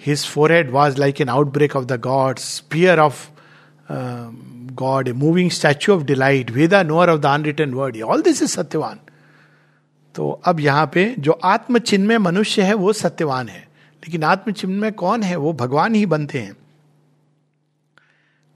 [0.07, 3.29] His forehead was like an outbreak of the god sphere of
[4.75, 8.51] god a moving statue of delight Veda knower of the unwritten word all this is
[8.51, 8.99] Satyavan
[10.15, 13.61] तो अब यहाँ पे जो आत्मचिन्ह में मनुष्य है, वो सत्यवान है।
[14.03, 15.37] लेकिन आत्मचिन्ह में कौन है?
[15.37, 16.57] वो भगवान ही बनते हैं।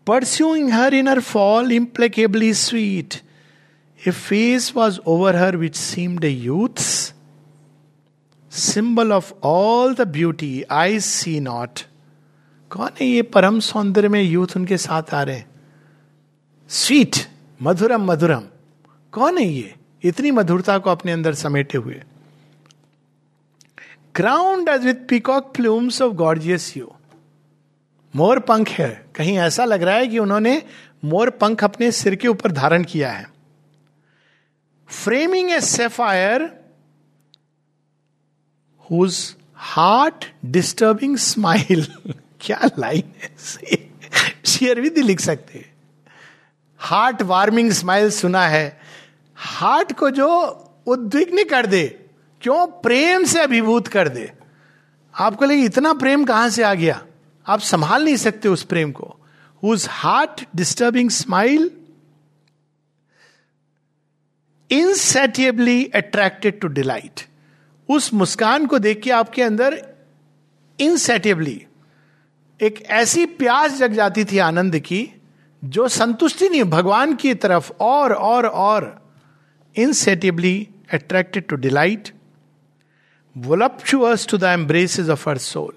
[0.06, 3.14] Pursuing her in her fall implacably sweet
[4.08, 6.82] a face was over her which seemed a youth
[8.56, 11.80] symbol of all the beauty I see not
[12.70, 15.42] कौन है ये परम सौंदर्य में यूथ उनके साथ आ रहे
[16.70, 17.16] स्वीट
[17.62, 18.42] मधुरम मधुरम।
[19.12, 19.74] कौन है ये?
[20.02, 22.02] इतनी मधुरता को अपने अंदर समेटे हुए।
[24.14, 26.92] Crowned as with peacock plumes of gorgeous hue
[28.16, 30.62] मोर पंख है। कहीं ऐसा लग रहा है कि उन्होंने
[31.04, 33.26] मोर पंख अपने सिर के ऊपर धारण किया है।
[34.88, 36.65] Framing a sapphire
[38.90, 41.86] whose heart disturbing smile
[42.40, 43.36] क्या लाइन है
[44.46, 45.64] शेयरविधि लिख सकते।
[46.78, 48.80] हार्ट वार्मिंग स्माइल सुना है।
[49.36, 50.28] हार्ट को जो
[50.86, 51.86] उद्विग्न कर दे,
[52.42, 54.32] क्यों प्रेम से अभिभूत कर दे।
[55.14, 57.02] आपको लगे इतना प्रेम कहाँ से आ गया?
[57.46, 59.16] आप संभाल नहीं सकते उस प्रेम को।
[59.62, 61.70] Whose heart disturbing smile
[64.70, 67.20] insatiably attracted to delight
[67.88, 69.80] उस मुस्कान को देख के आपके अंदर
[70.78, 71.62] इनसेटिएबली
[72.60, 75.08] एक ऐसी प्यास जग जाती थी आनंद की,
[75.62, 79.04] जो संतुष्टि नहीं, भगवान की तरफ़ और और और
[79.76, 82.08] insatiably attracted to delight
[83.36, 85.74] voluptuous to the embraces of her soul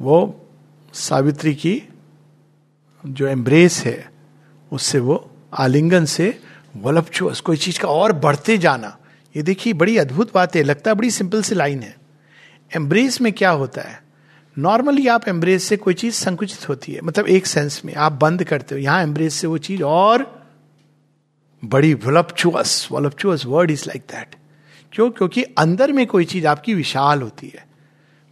[0.00, 0.18] वो
[0.94, 1.82] सावित्री की
[3.04, 4.10] जो एम्ब्रेस है,
[4.72, 6.38] उससे वो आलिंगन से
[6.76, 8.96] वलपचुअस कोई चीज़ का और बढ़ते जाना।
[9.36, 11.96] ये देखिए, बड़ी अद्भुत बात है लगता है बड़ी सिंपल सी लाइन है।
[12.76, 14.02] एम्ब्रेस में क्या होता है?
[14.58, 18.44] नॉर्मली आप एम्ब्रेस से कोई चीज़ संकुचित होती है मतलब एक सेंस में। आप बंद
[18.44, 20.44] करते हो, यहाँ एम्ब्रेस से वो चीज़ और
[21.64, 24.34] बड़ी voluptuous voluptuous word is like that
[24.92, 25.10] क्यों?
[25.10, 27.66] क्योंकि अंदर में कोई चीज़ आपकी विशाल होती है।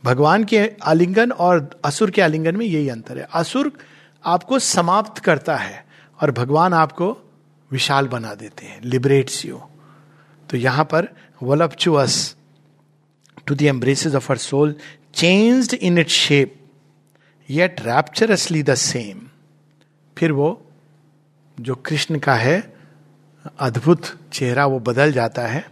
[0.04, 3.72] भगवान के आलिंगन और असुर के आलिंगन में यही अंतर है। असुर
[4.24, 5.84] आपको समाप्त करता है
[6.20, 7.16] और भगवान आपको
[7.70, 9.60] विशाल बना देते हैं लिबरेट्स यू
[10.52, 11.08] तो यहाँ पर
[11.42, 12.36] voluptuous
[13.46, 14.76] to the embraces of her soul
[15.14, 16.54] changed in it shape
[17.50, 19.20] yet rapturously the same
[20.18, 20.66] फिर वो,
[21.60, 22.76] जो कृष्ण का है,
[23.58, 25.64] अद्भुत चेहरा वो बदल जाता है।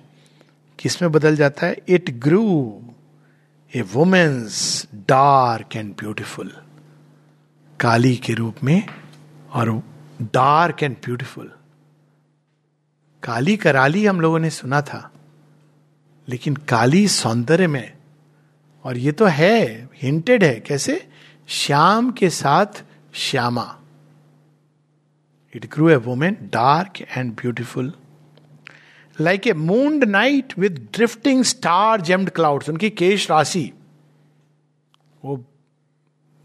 [0.78, 1.76] किसमें बदल जाता है?
[1.88, 2.82] It grew
[3.76, 6.52] a woman's dark and beautiful
[7.80, 8.88] Kali के रूप में
[9.52, 9.82] और
[10.22, 11.52] dark and beautiful
[13.22, 15.10] Kali Karali हम लोगों ने सुना था,
[16.28, 17.92] लेकिन काली सौंदर्य में,
[18.84, 21.06] और ये तो है हिंटेड है, कैसे?
[21.48, 22.82] श्याम के साथ
[23.14, 23.76] Shyama.
[25.54, 27.92] It grew a woman dark and beautiful
[29.20, 33.72] like a mooned night with drifting star gemmed clouds उनकी केश राशि,
[35.24, 35.44] वो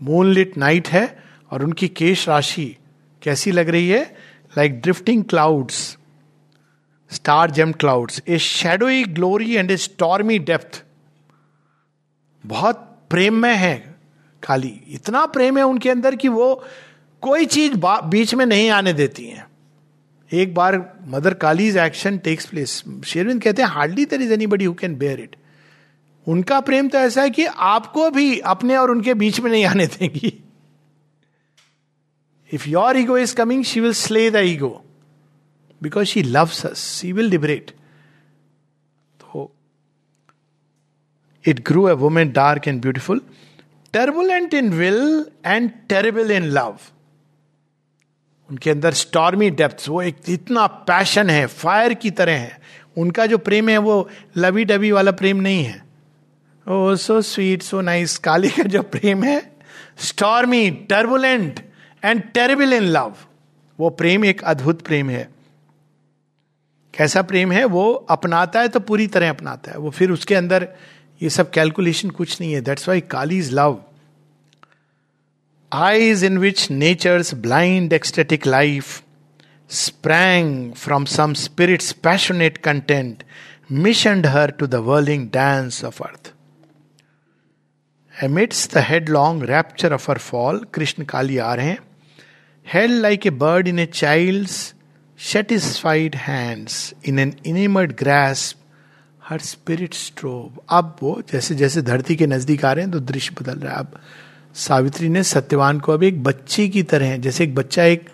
[0.02, 2.76] मूनलिट नाइट है, और उनकी केश राशि
[3.22, 4.04] कैसी लग रही है?
[4.58, 5.95] Like drifting clouds
[7.12, 10.84] star gem clouds a shadowy glory and a stormy depth
[12.46, 13.96] बहुत प्रेम में है
[14.44, 16.64] काली इतना प्रेम है उनके अंदर कि वो
[17.22, 19.48] कोई चीज़ बीच में नहीं आने देती हैं।
[20.32, 24.66] एक बार mother kalij action takes place शेरविंद कहते हैं hardly there is any buddy
[24.66, 25.36] who can bear it
[26.28, 29.88] उनका प्रेम तो ऐसा है कि आपको भी अपने और उनके बीच में नहीं आने
[29.88, 30.34] देंगी।
[32.54, 34.85] If your ego is coming she will slay the ego
[35.84, 37.72] because she loves us she will liberate
[41.46, 43.20] It grew a woman dark and beautiful,
[43.94, 46.88] turbulent in will and terrible in love.
[48.50, 52.58] उनके अंदर stormy depth वो एक इतना passion है fire की तरह है।
[52.98, 55.84] उनका जो प्रेम है वो लवी डबी वाला प्रेम नहीं है।
[56.68, 59.40] ओ सो स्वीट सो नाइस काली का जो प्रेम है
[60.00, 61.60] stormy turbulent
[62.06, 63.16] and terrible in love
[63.80, 65.35] वो प्रेम एक अद्भुत प्रेम है।
[66.96, 70.68] कैसा प्रेम है, वो अपनाता है तो पूरी तरह अपनाता है। वो फिर उसके अंदर
[71.22, 73.82] ये सब कैलकुलेशन कुछ नहीं है। That's why Kali is love
[75.72, 79.02] eyes in which nature's blind ecstatic life
[79.70, 83.24] sprang from some spirit's passionate content
[83.72, 86.32] missioned her to the whirling dance of earth
[88.14, 91.80] amidst the headlong rapture of her fall Krishna Kali आ रहे हैं।
[92.68, 94.50] Held like a bird in a child
[95.20, 98.58] satisfied hands in an enamoured grasp
[99.24, 103.36] her spirit strove अब वो जैसे जैसे धरती के नज़दीक आ रहे हैं तो दृश्य
[103.42, 104.00] बदल रहा है। अब
[104.56, 108.10] सावित्री ने सत्यवान को अब एक बच्चे की तरह है जैसे एक बच्चा एक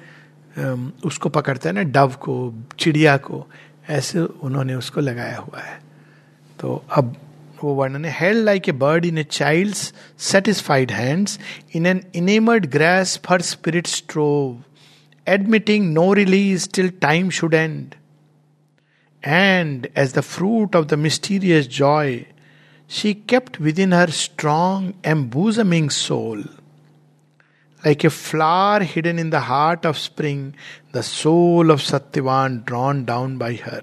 [1.06, 3.46] उसको पकड़ता है ना, डव को, चिड़िया को,
[3.90, 5.80] ऐसे उन्होंने उसको लगाया हुआ है।
[6.60, 7.16] तो अब
[7.64, 9.76] वो वर्णन है held like a bird in a child
[10.20, 11.40] satisfied hands
[11.76, 14.64] in an enamoured grace her spirit strove
[15.28, 17.96] admitting no release till time should end
[19.24, 22.26] and as the fruit of the mysterious joy,
[22.90, 26.42] she kept within her strong, embosoming soul
[27.84, 30.56] like a flower hidden in the heart of spring,
[30.92, 33.82] the soul of Satyavan drawn down by her.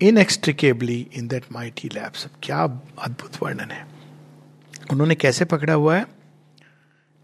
[0.00, 2.62] Inextricably in that mighty lapse क्या
[3.06, 3.86] अद्भुत वर्णन है
[4.90, 6.06] उन्होंने कैसे पकड़ा हुआ है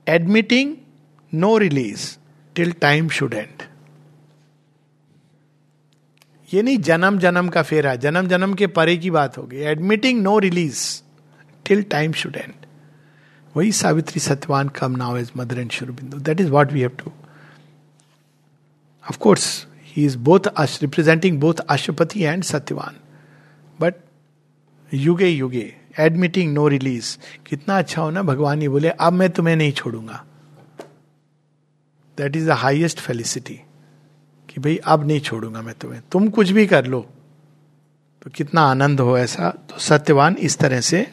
[0.06, 0.74] admitting
[1.32, 2.06] no release
[2.58, 3.62] till time should end
[6.54, 10.38] ये नहीं जन्म जन्म का फेरा जन्म जन्म के परे की बात होगी admitting no
[10.38, 11.02] release
[11.66, 12.52] till time should end
[13.56, 16.90] वही Savitri Satyavan come now as mother and Sri Aurobindo that is what we have
[16.90, 17.12] to
[19.10, 22.96] of course he is both representing both Ashwapati and Satyavan
[23.80, 23.94] but
[24.94, 29.56] युगे युगे admitting no release कितना अच्छा हो ना, भगवान ही बोले, अब मैं तुम्हें
[29.56, 30.24] नहीं छोड़ूँगा।
[32.18, 33.60] That is the highest felicity
[34.48, 37.00] कि भाई, अब नहीं छोड़ूँगा मैं तुम्हें। तुम कुछ भी कर लो।
[38.22, 41.06] तो कितना आनंद हो ऐसा। तो सत्यवान इस तरह से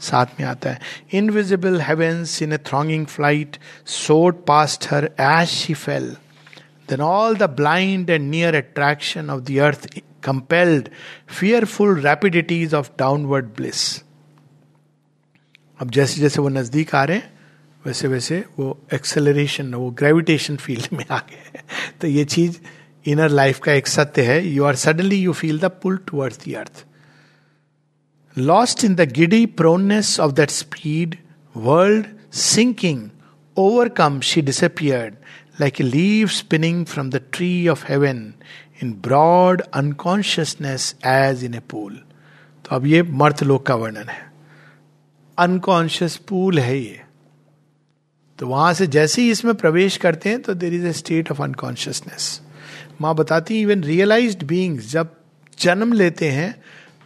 [0.00, 0.80] साथ में आता है।
[1.12, 3.56] Invisible heavens in a thronging flight
[3.86, 6.16] soared past her as she fell
[6.90, 9.88] then all the blind and near attraction of the earth
[10.24, 10.88] compelled
[11.28, 14.02] fearful rapidities of downward bliss
[15.80, 17.39] अब जैसे जैसे वो नज़दीक आ रहे हैं
[17.86, 21.60] वैसे वैसे वो एक्सेलरेशन वो ग्रेविटेशन फ़ील्ड में आ गए
[22.00, 22.58] तो ये चीज़
[23.06, 26.54] इनर लाइफ का एक सत्य है। You are suddenly you feel the pull towards the
[26.54, 26.84] earth
[28.36, 31.16] lost in the giddy proneness of that speed
[31.56, 33.08] world sinking
[33.56, 35.14] overcome she disappeared
[35.60, 38.32] like a leaf spinning from the tree of heaven
[38.82, 41.94] in broad unconsciousness as in a pool
[42.64, 44.32] तो अब ये मर्थ लोक का वर्णन है।
[45.38, 47.00] Unconscious पुल है ये।
[48.40, 51.42] तो वहाँ से जैसे ही इसमें प्रवेश करते हैं तो there is a state of
[51.42, 52.40] unconsciousness
[53.00, 55.16] माँ बताती इवन रियलाइज्ड बीइंग्स जब
[55.58, 56.62] जन्म लेते हैं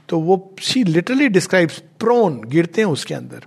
[0.08, 3.42] तो वो शी लिटरली डिस्क्राइब्स प्रोन गिरते हैं उसके अंदर।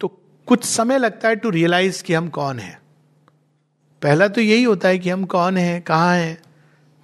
[0.00, 2.78] तो कुछ समय लगता है टू रियलाइज़ कि हम कौन हैं।
[4.02, 6.38] पहला तो यही होता है कि हम कौन हैं, कहाँ हैं?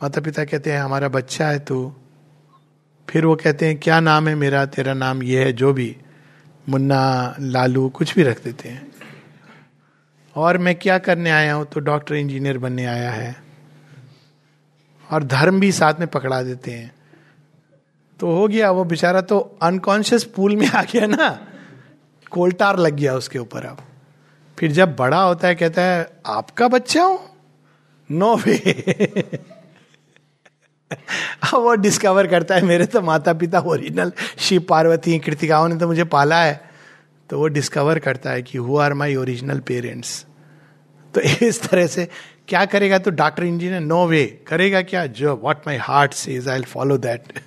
[0.03, 1.95] माता पिता कहते हैं, हमारा बच्चा है तू।
[3.09, 4.67] फिर वो कहते हैं, क्या नाम है मेरा?
[4.67, 5.97] तेरा नाम ये है, जो भी।
[6.69, 8.93] मुन्ना, लालू कुछ भी रख देते हैं।
[10.37, 11.67] और मैं क्या करने आया हूँ?
[11.67, 13.37] तो डॉक्टर इंजीनियर बनने आया है।
[15.13, 16.95] और धर्म भी साथ में पकड़ा देते हैं।
[18.21, 21.47] तो हो गया, वो बेचारा तो अनकॉन्शियस पूल में आ गया ना।
[22.31, 23.79] कोल्टार लग गया उसके ऊपर अब।
[24.59, 27.37] फिर जब बड़ा होता है, कहता है, आपका बच्चा हो?
[28.11, 28.61] नो वे
[31.55, 36.05] वो डिस्कवर करता है, मेरे तो माता पिता ओरिजिनल शिव पार्वती कृतिकाओं ने तो मुझे
[36.05, 36.61] पाला है।
[37.31, 40.25] तो वो डिस्कवर करता है कि who are my original parents
[41.15, 42.09] तो इस तरह से
[42.49, 45.07] क्या करेगा तो डॉक्टर इंजीनियर नो वे करेगा क्या?
[45.07, 47.41] जो what my heart says I follow that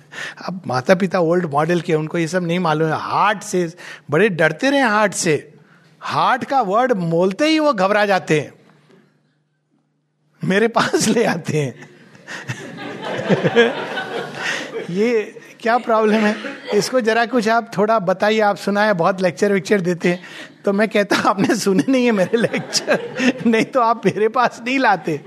[0.46, 3.72] अब माता पिता ओल्ड मॉडल के उनको ये सब नहीं मालूम है। हार्ट से
[4.10, 5.52] बड़े डरते रहे हार्ट से।
[6.00, 8.52] हार्ट का वर्ड बोलते ही वो घबरा जाते हैं।
[10.42, 11.88] मेरे पास ले आते हैं।
[14.90, 16.36] ये क्या प्रॉब्लम है?
[16.74, 20.20] इसको जरा कुछ आप थोड़ा बताइए, आप सुनाए, बहुत लेक्चर विक्चर देते हैं।
[20.64, 23.00] तो मैं कहता आपने सुने नहीं है मेरे लेक्चर
[23.46, 25.20] नहीं तो आप मेरे पास नहीं लाते।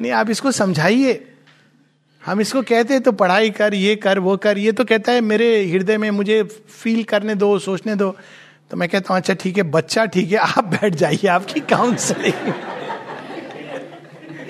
[0.00, 1.26] नहीं, आप इसको समझाइए।
[2.24, 5.20] हम इसको कहते हैं तो पढ़ाई कर, ये कर, वो कर। ये तो कहता है,
[5.20, 6.42] मेरे हृदय में मुझे
[6.82, 8.16] फील करने दो, सोचने दो।
[8.70, 12.52] तो मैं कहता हूँ अच्छा ठीक है, बच्चा ठीक है, आप बैठ जाइए, आपकी काउंसलिंग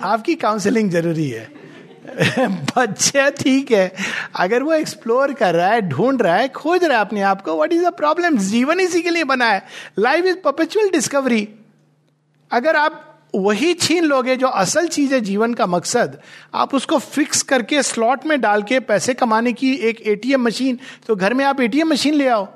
[0.03, 1.61] आपकी काउंसलिंग ज़रूरी है।
[2.77, 3.91] बच्चा ठीक है।
[4.35, 7.55] अगर वो एक्सप्लोर कर रहा है, ढूंढ रहा है, खोज रहा है अपने आप को
[7.55, 9.63] व्हाट इज़ द प्रॉब्लम जीवन इसी के लिए बना है।
[9.99, 11.47] लाइफ इज़ परपेचुअल डिस्कवरी
[12.51, 16.17] अगर आप वही छीन लोगे जो असल चीज़ है जीवन का मकसद,
[16.53, 21.15] आप उसको फिक्स करके स्लॉट में डाल के पैसे कमाने की एक एटीएम मशीन तो
[21.15, 22.47] घर में आप एटीएम मशीन ले आओ।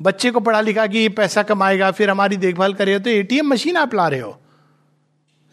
[0.00, 3.94] बच्चे को पढ़ा लिखा कि पैसा कमाएगा, फिर हमारी देखभाल करेगा तो एटीएम मशीन आप
[3.94, 4.40] ला रहे हो।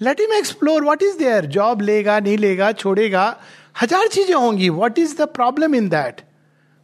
[0.02, 3.40] Let him explore what is their job लेगा, नहीं लेगा, छोड़ेगा।
[3.82, 6.22] हज़ार चीज़ें होंगी। What is the problem in that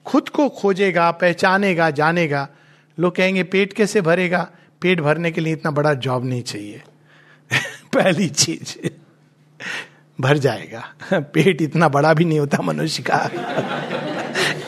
[0.05, 2.47] खुद को खोजेगा, पहचानेगा, जानेगा।
[2.99, 4.47] लोग कहेंगे, पेट कैसे भरेगा?
[4.82, 6.82] पेट भरने के लिए इतना बड़ा जॉब नहीं चाहिए।
[7.93, 8.89] पहली चीज़,
[10.22, 10.84] भर जाएगा।
[11.14, 13.30] पेट इतना बड़ा भी नहीं होता मनुष्य का।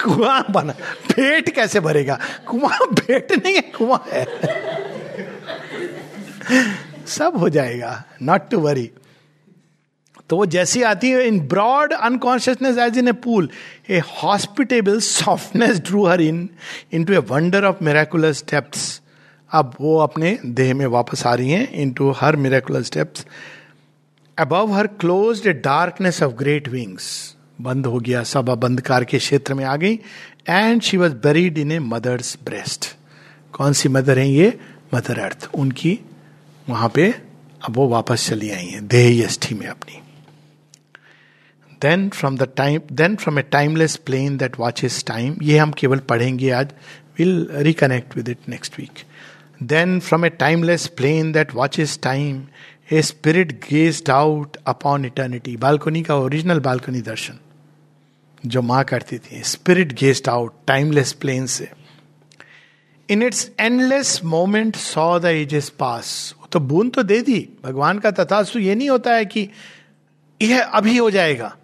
[0.04, 0.74] कुआँ बना,
[1.12, 2.20] पेट कैसे भरेगा?
[2.48, 4.26] कुआँ, पेट नहीं है, कुआँ है।
[7.08, 8.92] सब हो जाएगा नॉट टू वरी
[10.30, 13.50] तो वो जैसी आती है in broad unconsciousness as in a pool
[13.90, 16.50] a hospitable softness drew her in
[17.04, 19.02] into a wonder of miraculous steps
[19.52, 23.26] अब वो अपने देह में वापस आ रही हैं into her miraculous steps
[24.40, 29.54] above her close a darkness of great wings बंद हो गया, सब बंदकार के क्षेत्र
[29.54, 30.00] में आ गई
[30.50, 32.86] and she was buried in a mother's breast
[33.54, 34.60] कौन सी मदर है ये?
[34.94, 36.00] मदर अर्थ उनकी
[36.70, 37.12] वहाँ पे
[37.66, 40.02] अब वो वापस चली आई हैं देह यष्ठी में अपनी।
[41.82, 46.00] Then from the time then from a timeless plane that watches time ये हम केवल
[46.10, 46.74] पढ़ेंगे आज
[47.20, 49.04] will reconnect with it next week
[49.64, 52.44] then from a timeless plane that watches time
[52.92, 57.40] a spirit gazed out upon eternity balcony का original balcony दर्शन,
[58.46, 61.70] जो माँ करती थी spirit gazed out timeless plane से।
[63.10, 68.12] In its endless moment saw the ages pass तो बूंद तो दे दी। भगवान का
[68.12, 69.50] तथास्तु ये नहीं होता है कि
[70.42, 71.56] यह अभी हो जाएगा।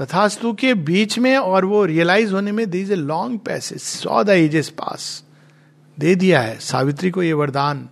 [0.00, 4.28] तथास्तु के बीच में और वो रियलाइज़ होने में these a long passage saw the
[4.28, 5.24] ages pass
[5.98, 7.88] दे दिया है। सावित्री को ये वरदान।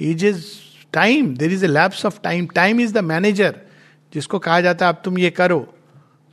[0.00, 0.52] Ages
[0.92, 3.60] time there is a lapse of time time is the manager
[4.14, 5.74] जिसको कहा जाता है, अब तुम ये करो।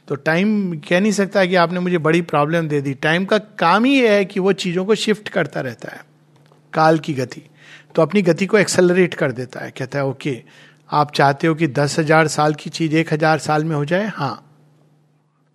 [0.08, 3.86] तो टाइम कह नहीं सकता कि आपने मुझे बड़ी प्रॉब्लम दे दी। टाइम का काम
[3.86, 6.06] ही है कि वो चीज़ों को शिफ्ट करता रहता है।
[6.74, 7.49] काल की गति।
[8.00, 10.44] तो अपनी गति को एक्सेलरेट कर देता है। कहता है, ओके,
[10.90, 14.08] आप चाहते हो कि दस हज़ार साल की चीज़ एक हज़ार साल में हो जाए?
[14.08, 14.46] हाँ।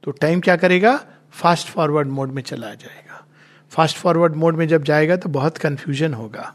[0.04, 0.92] तो टाइम क्या करेगा?
[1.32, 3.24] फास्ट फॉरवर्ड मोड में चला जाएगा।
[3.72, 6.52] फास्ट फॉरवर्ड मोड में जब जाएगा तो बहुत कंफ्यूजन होगा।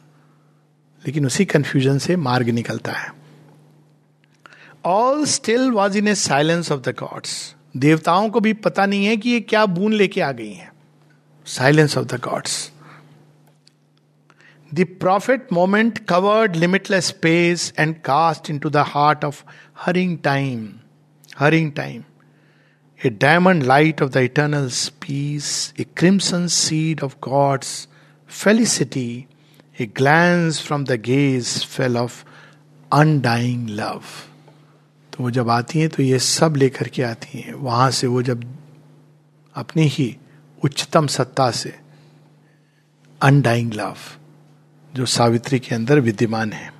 [1.04, 3.12] लेकिन उसी कंफ्यूजन से मार्ग निकलता है।
[4.86, 9.18] All still was in a silence of the gods देवताओं को भी पता नहीं है
[9.18, 10.72] कि ये क्या बून लेके आ गई हैं।
[11.48, 12.72] Silence of the gods
[14.76, 19.44] prophet moment covered limitless space and cast into the heart of
[19.78, 20.74] erring time
[21.38, 22.04] erring time
[23.06, 24.70] a diamond light of the eternal
[25.02, 27.88] peace a crimson seed of gods
[28.30, 29.26] felicity
[29.82, 32.24] a glance from the gaze fell of
[32.94, 34.04] undying love
[35.14, 38.22] तो वो जब आती हैं तो ये सब लेकर के आती हैं। वहाँ से वो
[38.22, 38.58] जब
[39.56, 40.18] अपनी ही
[40.64, 41.80] उच्चतम सत्ता से
[43.22, 43.96] अनडाइंग लव
[44.96, 46.74] जो सावित्री के अंदर विद्यमान है।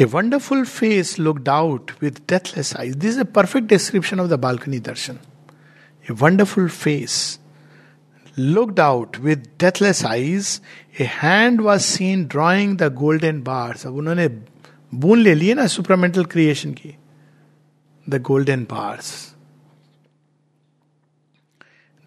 [0.00, 4.78] A wonderful face looked out with deathless eyes this a perfect description of the balcony
[4.78, 5.18] darshan
[6.10, 7.38] a wonderful face
[8.38, 10.60] looked out with deathless eyes,
[11.00, 13.86] a hand was seen drawing the golden bars.
[13.86, 14.28] अब उन्होंने
[14.94, 16.96] बून ले लिए ना supramental creation की।
[18.08, 19.27] The golden bars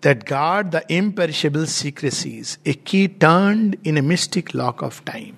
[0.02, 5.38] that guard the imperishable secrecies, a key turned in a mystic lock of time.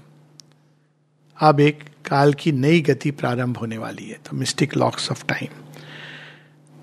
[1.41, 5.61] अब एक काल की नई गति प्रारंभ होने वाली है तो mystic locks of time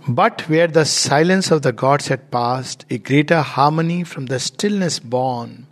[0.08, 4.98] But where the silence of the gods had passed, a greater harmony from the stillness
[4.98, 5.66] born,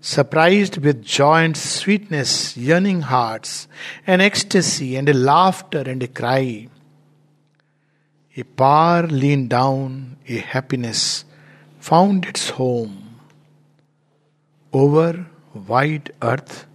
[0.00, 3.66] surprised with joy and sweetness, yearning hearts,
[4.06, 6.68] an ecstasy and a laughter and a cry.
[8.36, 11.24] A power leaned down, a happiness
[11.81, 12.95] found its home.
[14.73, 15.27] Over
[15.67, 16.65] wide earth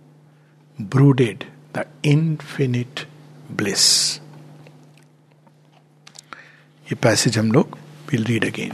[0.79, 3.07] brooded the infinite
[3.51, 3.87] bliss.
[6.87, 7.79] ये passage हम लोग
[8.11, 8.73] will read again